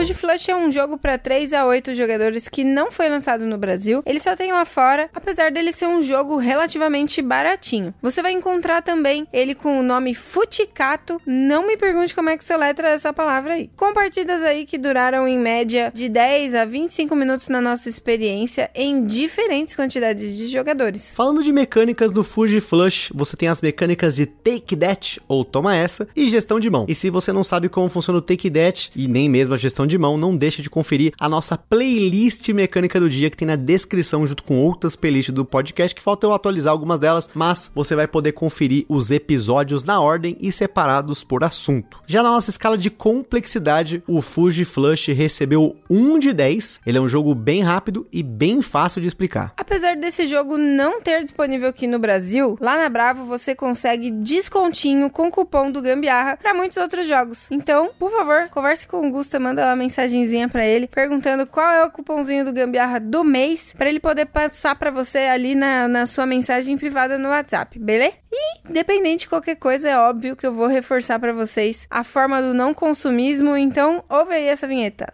Fuji 0.03 0.13
Flush 0.15 0.49
é 0.49 0.55
um 0.57 0.69
jogo 0.69 0.97
para 0.97 1.17
3 1.17 1.53
a 1.53 1.65
8 1.65 1.93
jogadores 1.93 2.49
que 2.49 2.65
não 2.65 2.91
foi 2.91 3.07
lançado 3.07 3.45
no 3.45 3.57
Brasil. 3.57 4.03
Ele 4.05 4.19
só 4.19 4.35
tem 4.35 4.51
lá 4.51 4.65
fora, 4.65 5.09
apesar 5.15 5.49
dele 5.49 5.71
ser 5.71 5.87
um 5.87 6.03
jogo 6.03 6.35
relativamente 6.35 7.21
baratinho. 7.21 7.93
Você 8.01 8.21
vai 8.21 8.33
encontrar 8.33 8.81
também 8.81 9.25
ele 9.31 9.55
com 9.55 9.79
o 9.79 9.81
nome 9.81 10.13
Futicato. 10.13 11.21
Não 11.25 11.65
me 11.65 11.77
pergunte 11.77 12.13
como 12.13 12.27
é 12.27 12.37
que 12.37 12.43
soletra 12.43 12.89
essa 12.89 13.13
palavra 13.13 13.53
aí. 13.53 13.69
Com 13.77 13.93
partidas 13.93 14.43
aí 14.43 14.65
que 14.65 14.77
duraram 14.77 15.25
em 15.25 15.39
média 15.39 15.89
de 15.95 16.09
10 16.09 16.53
a 16.53 16.65
25 16.65 17.15
minutos 17.15 17.47
na 17.47 17.61
nossa 17.61 17.87
experiência 17.87 18.69
em 18.75 19.05
diferentes 19.05 19.73
quantidades 19.73 20.35
de 20.35 20.47
jogadores. 20.47 21.13
Falando 21.15 21.41
de 21.41 21.53
mecânicas 21.53 22.11
do 22.11 22.25
Fuji 22.25 22.59
Flush, 22.59 23.09
você 23.15 23.37
tem 23.37 23.47
as 23.47 23.61
mecânicas 23.61 24.17
de 24.17 24.25
Take 24.25 24.75
That 24.75 25.21
ou 25.29 25.45
Toma 25.45 25.73
Essa 25.73 26.09
e 26.13 26.27
gestão 26.27 26.59
de 26.59 26.69
mão. 26.69 26.85
E 26.89 26.93
se 26.93 27.09
você 27.09 27.31
não 27.31 27.45
sabe 27.45 27.69
como 27.69 27.87
funciona 27.87 28.19
o 28.19 28.21
Take 28.21 28.51
That 28.51 28.91
e 28.93 29.07
nem 29.07 29.29
mesmo 29.29 29.53
a 29.53 29.57
gestão 29.57 29.87
de 29.87 29.92
mão, 29.97 30.17
não 30.17 30.35
deixe 30.35 30.61
de 30.61 30.69
conferir 30.69 31.13
a 31.19 31.29
nossa 31.29 31.57
playlist 31.57 32.47
mecânica 32.49 32.99
do 32.99 33.09
dia 33.09 33.29
que 33.29 33.37
tem 33.37 33.47
na 33.47 33.55
descrição 33.55 34.25
junto 34.25 34.43
com 34.43 34.59
outras 34.59 34.95
playlists 34.95 35.33
do 35.33 35.45
podcast 35.45 35.95
que 35.95 36.01
falta 36.01 36.25
eu 36.25 36.33
atualizar 36.33 36.71
algumas 36.71 36.99
delas, 36.99 37.29
mas 37.33 37.71
você 37.73 37.95
vai 37.95 38.07
poder 38.07 38.33
conferir 38.33 38.85
os 38.87 39.11
episódios 39.11 39.83
na 39.83 39.99
ordem 39.99 40.37
e 40.39 40.51
separados 40.51 41.23
por 41.23 41.43
assunto. 41.43 41.99
Já 42.05 42.21
na 42.23 42.29
nossa 42.29 42.49
escala 42.49 42.77
de 42.77 42.89
complexidade, 42.89 44.03
o 44.07 44.21
Fuji 44.21 44.65
Flush 44.65 45.07
recebeu 45.11 45.75
1 45.89 46.19
de 46.19 46.33
10. 46.33 46.81
Ele 46.85 46.97
é 46.97 47.01
um 47.01 47.07
jogo 47.07 47.33
bem 47.35 47.61
rápido 47.61 48.07
e 48.11 48.23
bem 48.23 48.61
fácil 48.61 49.01
de 49.01 49.07
explicar. 49.07 49.53
Apesar 49.57 49.95
desse 49.95 50.27
jogo 50.27 50.57
não 50.57 51.01
ter 51.01 51.23
disponível 51.23 51.69
aqui 51.69 51.87
no 51.87 51.99
Brasil, 51.99 52.57
lá 52.59 52.77
na 52.77 52.89
Bravo 52.89 53.25
você 53.25 53.55
consegue 53.55 54.11
descontinho 54.11 55.09
com 55.09 55.31
cupom 55.31 55.71
do 55.71 55.81
Gambiarra 55.81 56.37
para 56.37 56.53
muitos 56.53 56.77
outros 56.77 57.07
jogos. 57.07 57.47
Então, 57.51 57.91
por 57.97 58.11
favor, 58.11 58.49
converse 58.49 58.87
com 58.87 59.07
o 59.07 59.11
Gusta, 59.11 59.39
manda 59.39 59.73
uma 59.73 59.82
mensagenzinha 59.83 60.47
para 60.47 60.65
ele 60.65 60.87
perguntando 60.87 61.45
qual 61.45 61.69
é 61.69 61.85
o 61.85 61.91
cupomzinho 61.91 62.45
do 62.45 62.53
Gambiarra 62.53 62.99
do 62.99 63.23
mês 63.23 63.73
para 63.77 63.89
ele 63.89 63.99
poder 63.99 64.25
passar 64.25 64.75
para 64.75 64.91
você 64.91 65.19
ali 65.19 65.55
na, 65.55 65.87
na 65.87 66.05
sua 66.05 66.25
mensagem 66.25 66.77
privada 66.77 67.17
no 67.17 67.29
WhatsApp, 67.29 67.77
beleza? 67.77 68.13
E, 68.31 68.69
independente 68.69 69.21
de 69.21 69.29
qualquer 69.29 69.55
coisa, 69.55 69.89
é 69.89 69.97
óbvio 69.97 70.35
que 70.35 70.45
eu 70.45 70.53
vou 70.53 70.67
reforçar 70.67 71.19
para 71.19 71.33
vocês 71.33 71.85
a 71.89 72.03
forma 72.03 72.41
do 72.41 72.53
não 72.53 72.73
consumismo, 72.73 73.55
então 73.55 74.03
ouve 74.09 74.33
aí 74.33 74.47
essa 74.47 74.67
vinheta. 74.67 75.13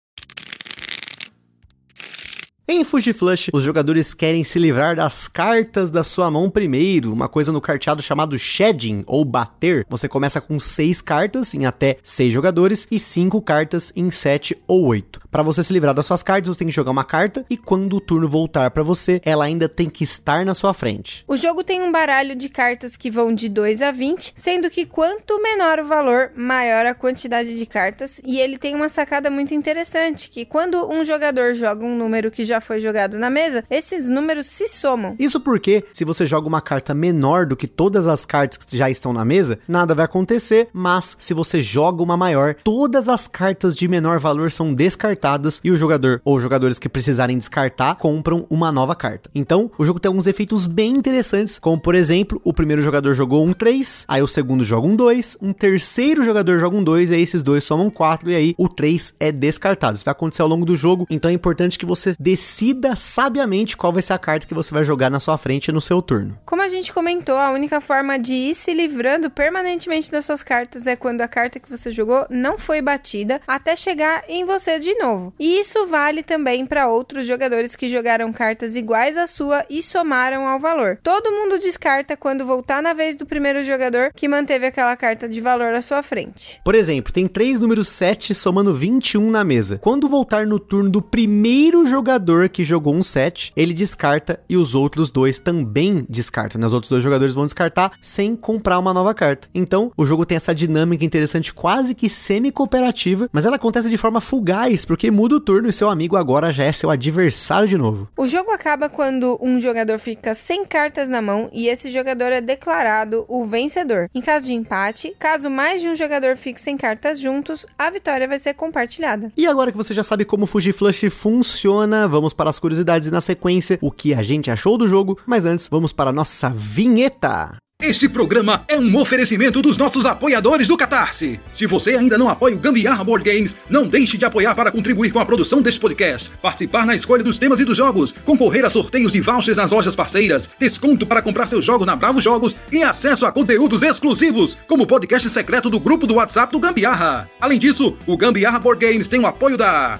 Em 2.73 2.85
Fuji 2.85 3.11
Flush, 3.11 3.49
os 3.51 3.65
jogadores 3.65 4.13
querem 4.13 4.45
se 4.45 4.57
livrar 4.57 4.95
das 4.95 5.27
cartas 5.27 5.91
da 5.91 6.05
sua 6.05 6.31
mão 6.31 6.49
primeiro, 6.49 7.11
uma 7.11 7.27
coisa 7.27 7.51
no 7.51 7.59
carteado 7.59 8.01
chamado 8.01 8.39
shedding 8.39 9.03
ou 9.05 9.25
bater. 9.25 9.85
Você 9.89 10.07
começa 10.07 10.39
com 10.39 10.57
seis 10.57 11.01
cartas 11.01 11.53
em 11.53 11.65
até 11.65 11.97
seis 12.01 12.31
jogadores 12.31 12.87
e 12.89 12.97
cinco 12.97 13.41
cartas 13.41 13.91
em 13.93 14.09
sete 14.09 14.57
ou 14.69 14.85
oito. 14.85 15.19
Para 15.29 15.43
você 15.43 15.61
se 15.65 15.73
livrar 15.73 15.93
das 15.93 16.05
suas 16.05 16.23
cartas, 16.23 16.47
você 16.47 16.59
tem 16.59 16.69
que 16.69 16.73
jogar 16.73 16.91
uma 16.91 17.03
carta 17.03 17.45
e 17.49 17.57
quando 17.57 17.97
o 17.97 17.99
turno 17.99 18.29
voltar 18.29 18.71
para 18.71 18.83
você, 18.83 19.21
ela 19.25 19.43
ainda 19.43 19.67
tem 19.67 19.89
que 19.89 20.05
estar 20.05 20.45
na 20.45 20.53
sua 20.53 20.73
frente. 20.73 21.25
O 21.27 21.35
jogo 21.35 21.65
tem 21.65 21.81
um 21.81 21.91
baralho 21.91 22.37
de 22.37 22.47
cartas 22.47 22.95
que 22.95 23.11
vão 23.11 23.35
de 23.35 23.49
2 23.49 23.81
a 23.81 23.91
20, 23.91 24.31
sendo 24.33 24.69
que 24.69 24.85
quanto 24.85 25.41
menor 25.43 25.79
o 25.79 25.85
valor, 25.85 26.31
maior 26.37 26.85
a 26.85 26.95
quantidade 26.95 27.57
de 27.57 27.65
cartas, 27.65 28.21
e 28.25 28.39
ele 28.39 28.57
tem 28.57 28.73
uma 28.73 28.87
sacada 28.87 29.29
muito 29.29 29.53
interessante, 29.53 30.29
que 30.29 30.45
quando 30.45 30.89
um 30.89 31.03
jogador 31.03 31.53
joga 31.53 31.85
um 31.85 31.97
número 31.97 32.31
que 32.31 32.45
foi 32.61 32.79
jogado 32.79 33.17
na 33.17 33.29
mesa, 33.29 33.63
esses 33.69 34.07
números 34.07 34.45
se 34.47 34.67
somam. 34.67 35.15
Isso 35.19 35.39
porque, 35.39 35.83
se 35.91 36.05
você 36.05 36.25
joga 36.25 36.47
uma 36.47 36.61
carta 36.61 36.93
menor 36.93 37.45
do 37.45 37.55
que 37.55 37.67
todas 37.67 38.07
as 38.07 38.25
cartas 38.25 38.57
que 38.63 38.77
já 38.77 38.89
estão 38.89 39.11
na 39.11 39.25
mesa, 39.25 39.59
nada 39.67 39.95
vai 39.95 40.05
acontecer, 40.05 40.69
mas 40.71 41.17
se 41.19 41.33
você 41.33 41.61
joga 41.61 42.03
uma 42.03 42.15
maior, 42.15 42.55
todas 42.63 43.09
as 43.09 43.27
cartas 43.27 43.75
de 43.75 43.87
menor 43.87 44.19
valor 44.19 44.51
são 44.51 44.73
descartadas 44.73 45.59
e 45.63 45.71
o 45.71 45.75
jogador 45.75 46.21
ou 46.23 46.39
jogadores 46.39 46.79
que 46.79 46.89
precisarem 46.89 47.37
descartar 47.37 47.95
compram 47.95 48.45
uma 48.49 48.71
nova 48.71 48.95
carta. 48.95 49.29
Então, 49.33 49.71
o 49.77 49.85
jogo 49.85 49.99
tem 49.99 50.09
alguns 50.09 50.27
efeitos 50.27 50.67
bem 50.67 50.93
interessantes, 50.93 51.57
como 51.59 51.79
por 51.79 51.95
exemplo, 51.95 52.39
o 52.43 52.53
primeiro 52.53 52.81
jogador 52.81 53.13
jogou 53.13 53.45
um 53.45 53.53
3, 53.53 54.05
aí 54.07 54.21
o 54.21 54.27
segundo 54.27 54.63
joga 54.63 54.87
um 54.87 54.95
2, 54.95 55.37
um 55.41 55.53
terceiro 55.53 56.23
jogador 56.23 56.59
joga 56.59 56.75
um 56.75 56.83
2, 56.83 57.11
e 57.11 57.15
aí 57.15 57.21
esses 57.21 57.43
dois 57.43 57.63
somam 57.63 57.89
4 57.89 58.29
e 58.29 58.35
aí 58.35 58.55
o 58.57 58.69
3 58.69 59.15
é 59.19 59.31
descartado. 59.31 59.95
Isso 59.95 60.05
vai 60.05 60.11
acontecer 60.11 60.41
ao 60.41 60.47
longo 60.47 60.65
do 60.65 60.75
jogo, 60.75 61.07
então 61.09 61.31
é 61.31 61.33
importante 61.33 61.79
que 61.79 61.85
você 61.85 62.15
decida 62.19 62.50
decida 62.51 62.97
sabiamente 62.97 63.77
qual 63.77 63.93
vai 63.93 64.01
ser 64.01 64.11
a 64.11 64.19
carta 64.19 64.45
que 64.45 64.53
você 64.53 64.73
vai 64.73 64.83
jogar 64.83 65.09
na 65.09 65.21
sua 65.21 65.37
frente 65.37 65.71
no 65.71 65.79
seu 65.79 66.01
turno. 66.01 66.37
Como 66.45 66.61
a 66.61 66.67
gente 66.67 66.91
comentou, 66.91 67.37
a 67.37 67.49
única 67.51 67.79
forma 67.79 68.19
de 68.19 68.33
ir 68.33 68.53
se 68.53 68.73
livrando 68.73 69.29
permanentemente 69.29 70.11
das 70.11 70.25
suas 70.25 70.43
cartas 70.43 70.85
é 70.85 70.97
quando 70.97 71.21
a 71.21 71.29
carta 71.29 71.61
que 71.61 71.69
você 71.69 71.89
jogou 71.89 72.25
não 72.29 72.57
foi 72.57 72.81
batida 72.81 73.39
até 73.47 73.73
chegar 73.73 74.25
em 74.27 74.43
você 74.43 74.79
de 74.79 74.93
novo. 74.95 75.33
E 75.39 75.59
isso 75.59 75.85
vale 75.85 76.23
também 76.23 76.65
para 76.65 76.89
outros 76.89 77.25
jogadores 77.25 77.73
que 77.73 77.87
jogaram 77.87 78.33
cartas 78.33 78.75
iguais 78.75 79.15
à 79.15 79.27
sua 79.27 79.65
e 79.69 79.81
somaram 79.81 80.45
ao 80.45 80.59
valor. 80.59 80.99
Todo 81.01 81.31
mundo 81.31 81.57
descarta 81.57 82.17
quando 82.17 82.45
voltar 82.45 82.83
na 82.83 82.91
vez 82.91 83.15
do 83.15 83.25
primeiro 83.25 83.63
jogador 83.63 84.11
que 84.13 84.27
manteve 84.27 84.65
aquela 84.65 84.97
carta 84.97 85.29
de 85.29 85.39
valor 85.39 85.73
à 85.73 85.81
sua 85.81 86.03
frente. 86.03 86.59
Por 86.65 86.75
exemplo, 86.75 87.13
tem 87.13 87.27
três 87.27 87.59
números 87.59 87.87
7 87.87 88.35
somando 88.35 88.75
21 88.75 89.31
na 89.31 89.45
mesa. 89.45 89.79
Quando 89.81 90.09
voltar 90.09 90.45
no 90.45 90.59
turno 90.59 90.89
do 90.89 91.01
primeiro 91.01 91.85
jogador 91.85 92.30
que 92.49 92.63
jogou 92.63 92.95
um 92.95 93.03
set, 93.03 93.51
ele 93.55 93.73
descarta 93.73 94.39
e 94.47 94.57
os 94.57 94.73
outros 94.75 95.09
dois 95.09 95.39
também 95.39 96.05
descartam. 96.09 96.59
Né? 96.59 96.67
Os 96.67 96.73
outros 96.73 96.89
dois 96.89 97.03
jogadores 97.03 97.33
vão 97.33 97.45
descartar 97.45 97.91
sem 98.01 98.35
comprar 98.35 98.79
uma 98.79 98.93
nova 98.93 99.13
carta. 99.13 99.47
Então, 99.53 99.91
o 99.97 100.05
jogo 100.05 100.25
tem 100.25 100.35
essa 100.35 100.55
dinâmica 100.55 101.03
interessante, 101.03 101.53
quase 101.53 101.93
que 101.93 102.09
semi-cooperativa, 102.09 103.29
mas 103.31 103.45
ela 103.45 103.55
acontece 103.55 103.89
de 103.89 103.97
forma 103.97 104.21
fugaz, 104.21 104.85
porque 104.85 105.11
muda 105.11 105.35
o 105.35 105.39
turno 105.39 105.69
e 105.69 105.73
seu 105.73 105.89
amigo 105.89 106.15
agora 106.15 106.51
já 106.51 106.63
é 106.63 106.71
seu 106.71 106.89
adversário 106.89 107.67
de 107.67 107.77
novo. 107.77 108.07
O 108.17 108.25
jogo 108.25 108.51
acaba 108.51 108.89
quando 108.89 109.37
um 109.41 109.59
jogador 109.59 109.97
fica 109.97 110.33
sem 110.33 110.65
cartas 110.65 111.09
na 111.09 111.21
mão 111.21 111.49
e 111.51 111.67
esse 111.67 111.91
jogador 111.91 112.31
é 112.31 112.41
declarado 112.41 113.25
o 113.27 113.45
vencedor. 113.45 114.09
Em 114.13 114.21
caso 114.21 114.45
de 114.45 114.53
empate, 114.53 115.15
caso 115.19 115.49
mais 115.49 115.81
de 115.81 115.89
um 115.89 115.95
jogador 115.95 116.37
fique 116.37 116.61
sem 116.61 116.77
cartas 116.77 117.19
juntos, 117.19 117.65
a 117.77 117.89
vitória 117.89 118.27
vai 118.27 118.39
ser 118.39 118.53
compartilhada. 118.53 119.31
E 119.35 119.47
agora 119.47 119.71
que 119.71 119.77
você 119.77 119.93
já 119.93 120.03
sabe 120.03 120.25
como 120.25 120.45
Fuji 120.45 120.71
Flush 120.71 121.09
funciona, 121.09 122.07
vamos 122.07 122.20
para 122.29 122.49
as 122.49 122.59
curiosidades 122.59 123.07
e 123.07 123.11
na 123.11 123.21
sequência 123.21 123.79
o 123.81 123.91
que 123.91 124.13
a 124.13 124.21
gente 124.21 124.51
achou 124.51 124.77
do 124.77 124.87
jogo, 124.87 125.17
mas 125.25 125.45
antes 125.45 125.67
vamos 125.67 125.91
para 125.91 126.11
a 126.11 126.13
nossa 126.13 126.49
vinheta. 126.49 127.57
Este 127.81 128.07
programa 128.07 128.63
é 128.67 128.77
um 128.77 128.95
oferecimento 128.95 129.59
dos 129.59 129.75
nossos 129.75 130.05
apoiadores 130.05 130.67
do 130.67 130.77
Catarse. 130.77 131.39
Se 131.51 131.65
você 131.65 131.95
ainda 131.95 132.15
não 132.15 132.29
apoia 132.29 132.55
o 132.55 132.59
Gambiarra 132.59 133.03
Board 133.03 133.27
Games, 133.27 133.55
não 133.67 133.87
deixe 133.87 134.19
de 134.19 134.25
apoiar 134.25 134.53
para 134.53 134.71
contribuir 134.71 135.11
com 135.11 135.19
a 135.19 135.25
produção 135.25 135.63
desse 135.63 135.79
podcast, 135.79 136.29
participar 136.43 136.85
na 136.85 136.95
escolha 136.95 137.23
dos 137.23 137.39
temas 137.39 137.59
e 137.59 137.65
dos 137.65 137.75
jogos, 137.75 138.11
concorrer 138.23 138.63
a 138.65 138.69
sorteios 138.69 139.13
de 139.13 139.19
vouchers 139.19 139.57
nas 139.57 139.71
lojas 139.71 139.95
parceiras, 139.95 140.47
desconto 140.59 141.07
para 141.07 141.23
comprar 141.23 141.47
seus 141.47 141.65
jogos 141.65 141.87
na 141.87 141.95
Bravo 141.95 142.21
Jogos 142.21 142.55
e 142.71 142.83
acesso 142.83 143.25
a 143.25 143.31
conteúdos 143.31 143.81
exclusivos, 143.81 144.55
como 144.67 144.83
o 144.83 144.87
podcast 144.87 145.27
secreto 145.31 145.67
do 145.67 145.79
grupo 145.79 146.05
do 146.05 146.13
WhatsApp 146.13 146.53
do 146.53 146.59
Gambiarra. 146.59 147.27
Além 147.41 147.57
disso, 147.57 147.97
o 148.05 148.15
Gambiarra 148.15 148.59
Board 148.59 148.85
Games 148.85 149.07
tem 149.07 149.19
o 149.19 149.25
apoio 149.25 149.57
da 149.57 149.99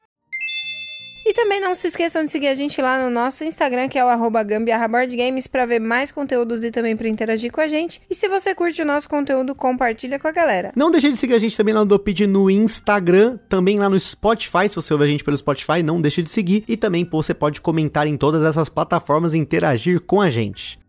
E 1.31 1.33
também 1.33 1.61
não 1.61 1.73
se 1.73 1.87
esqueçam 1.87 2.25
de 2.25 2.29
seguir 2.29 2.49
a 2.49 2.55
gente 2.55 2.81
lá 2.81 3.01
no 3.01 3.09
nosso 3.09 3.45
Instagram, 3.45 3.87
que 3.87 3.97
é 3.97 4.03
o 4.03 4.29
gambiarraboardgames, 4.43 5.47
pra 5.47 5.65
ver 5.65 5.79
mais 5.79 6.11
conteúdos 6.11 6.61
e 6.61 6.69
também 6.69 6.97
pra 6.97 7.07
interagir 7.07 7.49
com 7.53 7.61
a 7.61 7.67
gente. 7.67 8.01
E 8.09 8.13
se 8.13 8.27
você 8.27 8.53
curte 8.53 8.81
o 8.81 8.85
nosso 8.85 9.07
conteúdo, 9.07 9.55
compartilha 9.55 10.19
com 10.19 10.27
a 10.27 10.31
galera. 10.33 10.73
Não 10.75 10.91
deixe 10.91 11.09
de 11.09 11.15
seguir 11.15 11.35
a 11.35 11.39
gente 11.39 11.55
também 11.55 11.73
lá 11.73 11.79
no 11.79 11.85
Dopid 11.85 12.19
no 12.27 12.49
Instagram, 12.49 13.39
também 13.47 13.79
lá 13.79 13.87
no 13.87 13.97
Spotify, 13.97 14.67
se 14.67 14.75
você 14.75 14.91
ouve 14.91 15.05
a 15.05 15.07
gente 15.07 15.23
pelo 15.23 15.37
Spotify, 15.37 15.81
não 15.81 16.01
deixe 16.01 16.21
de 16.21 16.29
seguir. 16.29 16.65
E 16.67 16.75
também 16.75 17.05
pô, 17.05 17.23
você 17.23 17.33
pode 17.33 17.61
comentar 17.61 18.07
em 18.07 18.17
todas 18.17 18.43
essas 18.43 18.67
plataformas 18.67 19.33
e 19.33 19.37
interagir 19.37 20.01
com 20.01 20.19
a 20.19 20.29
gente. 20.29 20.80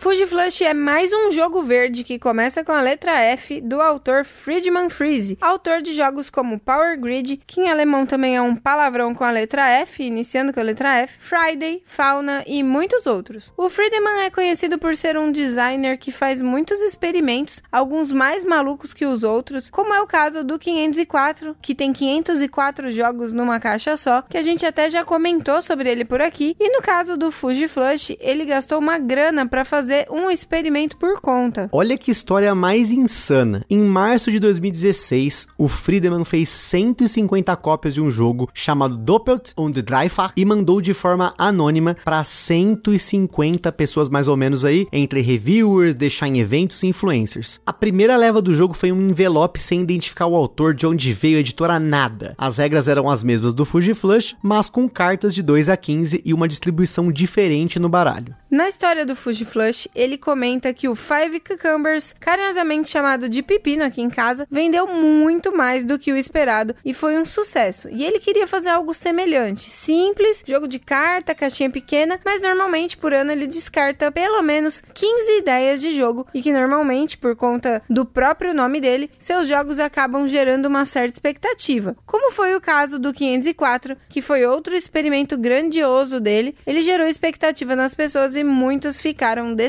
Fuji 0.00 0.28
Flush 0.28 0.62
é 0.62 0.72
mais 0.72 1.12
um 1.12 1.28
jogo 1.32 1.60
verde 1.60 2.04
que 2.04 2.20
começa 2.20 2.62
com 2.62 2.70
a 2.70 2.80
letra 2.80 3.20
F 3.20 3.60
do 3.60 3.80
autor 3.80 4.24
Friedman 4.24 4.88
Freeze, 4.88 5.36
autor 5.40 5.82
de 5.82 5.92
jogos 5.92 6.30
como 6.30 6.60
Power 6.60 6.98
Grid, 7.00 7.40
que 7.44 7.60
em 7.60 7.68
alemão 7.68 8.06
também 8.06 8.36
é 8.36 8.40
um 8.40 8.54
palavrão 8.54 9.12
com 9.12 9.24
a 9.24 9.32
letra 9.32 9.68
F, 9.68 10.04
iniciando 10.04 10.52
com 10.52 10.60
a 10.60 10.62
letra 10.62 10.98
F, 10.98 11.18
Friday, 11.18 11.82
Fauna 11.84 12.44
e 12.46 12.62
muitos 12.62 13.06
outros. 13.08 13.52
O 13.56 13.68
Friedman 13.68 14.22
é 14.22 14.30
conhecido 14.30 14.78
por 14.78 14.94
ser 14.94 15.18
um 15.18 15.32
designer 15.32 15.98
que 15.98 16.12
faz 16.12 16.40
muitos 16.40 16.80
experimentos, 16.80 17.60
alguns 17.70 18.12
mais 18.12 18.44
malucos 18.44 18.94
que 18.94 19.04
os 19.04 19.24
outros, 19.24 19.68
como 19.68 19.92
é 19.92 20.00
o 20.00 20.06
caso 20.06 20.44
do 20.44 20.60
504, 20.60 21.56
que 21.60 21.74
tem 21.74 21.92
504 21.92 22.92
jogos 22.92 23.32
numa 23.32 23.58
caixa 23.58 23.96
só, 23.96 24.22
que 24.22 24.38
a 24.38 24.42
gente 24.42 24.64
até 24.64 24.88
já 24.88 25.04
comentou 25.04 25.60
sobre 25.60 25.90
ele 25.90 26.04
por 26.04 26.22
aqui, 26.22 26.54
e 26.60 26.70
no 26.70 26.80
caso 26.80 27.16
do 27.16 27.32
Fuji 27.32 27.66
Flush, 27.66 28.16
ele 28.20 28.44
gastou 28.44 28.78
uma 28.78 28.96
grana 28.96 29.44
para 29.44 29.64
fazer 29.64 29.87
um 30.10 30.30
experimento 30.30 30.96
por 30.96 31.20
conta. 31.20 31.68
Olha 31.72 31.98
que 31.98 32.10
história 32.10 32.54
mais 32.54 32.90
insana. 32.90 33.64
Em 33.68 33.78
março 33.78 34.30
de 34.30 34.38
2016, 34.38 35.48
o 35.56 35.68
Friedemann 35.68 36.24
fez 36.24 36.48
150 36.48 37.54
cópias 37.56 37.94
de 37.94 38.00
um 38.00 38.10
jogo 38.10 38.48
chamado 38.52 38.96
Doppelt 38.96 39.52
und 39.56 39.80
Dreifach 39.82 40.32
e 40.36 40.44
mandou 40.44 40.80
de 40.80 40.94
forma 40.94 41.34
anônima 41.38 41.96
para 42.04 42.24
150 42.24 43.70
pessoas 43.72 44.08
mais 44.08 44.28
ou 44.28 44.36
menos 44.36 44.64
aí, 44.64 44.86
entre 44.92 45.20
reviewers, 45.20 45.94
deixar 45.94 46.28
em 46.28 46.38
eventos 46.38 46.82
e 46.82 46.88
influencers. 46.88 47.60
A 47.64 47.72
primeira 47.72 48.16
leva 48.16 48.42
do 48.42 48.54
jogo 48.54 48.74
foi 48.74 48.92
um 48.92 49.08
envelope 49.08 49.60
sem 49.60 49.80
identificar 49.80 50.26
o 50.26 50.36
autor, 50.36 50.74
de 50.74 50.86
onde 50.86 51.12
veio 51.12 51.36
a 51.36 51.40
editora 51.40 51.78
nada. 51.78 52.34
As 52.38 52.56
regras 52.58 52.88
eram 52.88 53.08
as 53.08 53.22
mesmas 53.22 53.54
do 53.54 53.64
Fuji 53.64 53.94
Flush, 53.94 54.36
mas 54.42 54.68
com 54.68 54.88
cartas 54.88 55.34
de 55.34 55.42
2 55.42 55.68
a 55.68 55.76
15 55.76 56.22
e 56.24 56.34
uma 56.34 56.48
distribuição 56.48 57.12
diferente 57.12 57.78
no 57.78 57.88
baralho. 57.88 58.34
Na 58.50 58.66
história 58.66 59.04
do 59.04 59.14
Fuji 59.14 59.44
Flush, 59.44 59.77
ele 59.94 60.16
comenta 60.16 60.72
que 60.72 60.88
o 60.88 60.96
Five 60.96 61.40
Cucumbers, 61.40 62.14
carinhosamente 62.18 62.88
chamado 62.88 63.28
de 63.28 63.42
pepino 63.42 63.84
aqui 63.84 64.00
em 64.00 64.10
casa, 64.10 64.46
vendeu 64.50 64.86
muito 64.86 65.56
mais 65.56 65.84
do 65.84 65.98
que 65.98 66.12
o 66.12 66.16
esperado 66.16 66.74
e 66.84 66.94
foi 66.94 67.18
um 67.18 67.24
sucesso. 67.24 67.88
E 67.90 68.04
ele 68.04 68.18
queria 68.18 68.46
fazer 68.46 68.70
algo 68.70 68.94
semelhante, 68.94 69.70
simples, 69.70 70.42
jogo 70.46 70.66
de 70.66 70.78
carta, 70.78 71.34
caixinha 71.34 71.70
pequena, 71.70 72.18
mas 72.24 72.42
normalmente 72.42 72.96
por 72.96 73.12
ano 73.12 73.32
ele 73.32 73.46
descarta 73.46 74.10
pelo 74.10 74.42
menos 74.42 74.82
15 74.94 75.38
ideias 75.38 75.80
de 75.80 75.96
jogo 75.96 76.26
e 76.32 76.42
que 76.42 76.52
normalmente, 76.52 77.16
por 77.16 77.36
conta 77.36 77.82
do 77.88 78.04
próprio 78.04 78.54
nome 78.54 78.80
dele, 78.80 79.10
seus 79.18 79.46
jogos 79.46 79.78
acabam 79.78 80.26
gerando 80.26 80.66
uma 80.66 80.84
certa 80.84 81.14
expectativa. 81.14 81.96
Como 82.06 82.32
foi 82.32 82.54
o 82.54 82.60
caso 82.60 82.98
do 82.98 83.12
504, 83.12 83.96
que 84.08 84.22
foi 84.22 84.44
outro 84.44 84.74
experimento 84.74 85.36
grandioso 85.36 86.20
dele, 86.20 86.56
ele 86.66 86.80
gerou 86.80 87.06
expectativa 87.06 87.76
nas 87.76 87.94
pessoas 87.94 88.36
e 88.36 88.44
muitos 88.44 89.00
ficaram 89.00 89.54
decepcionados 89.54 89.67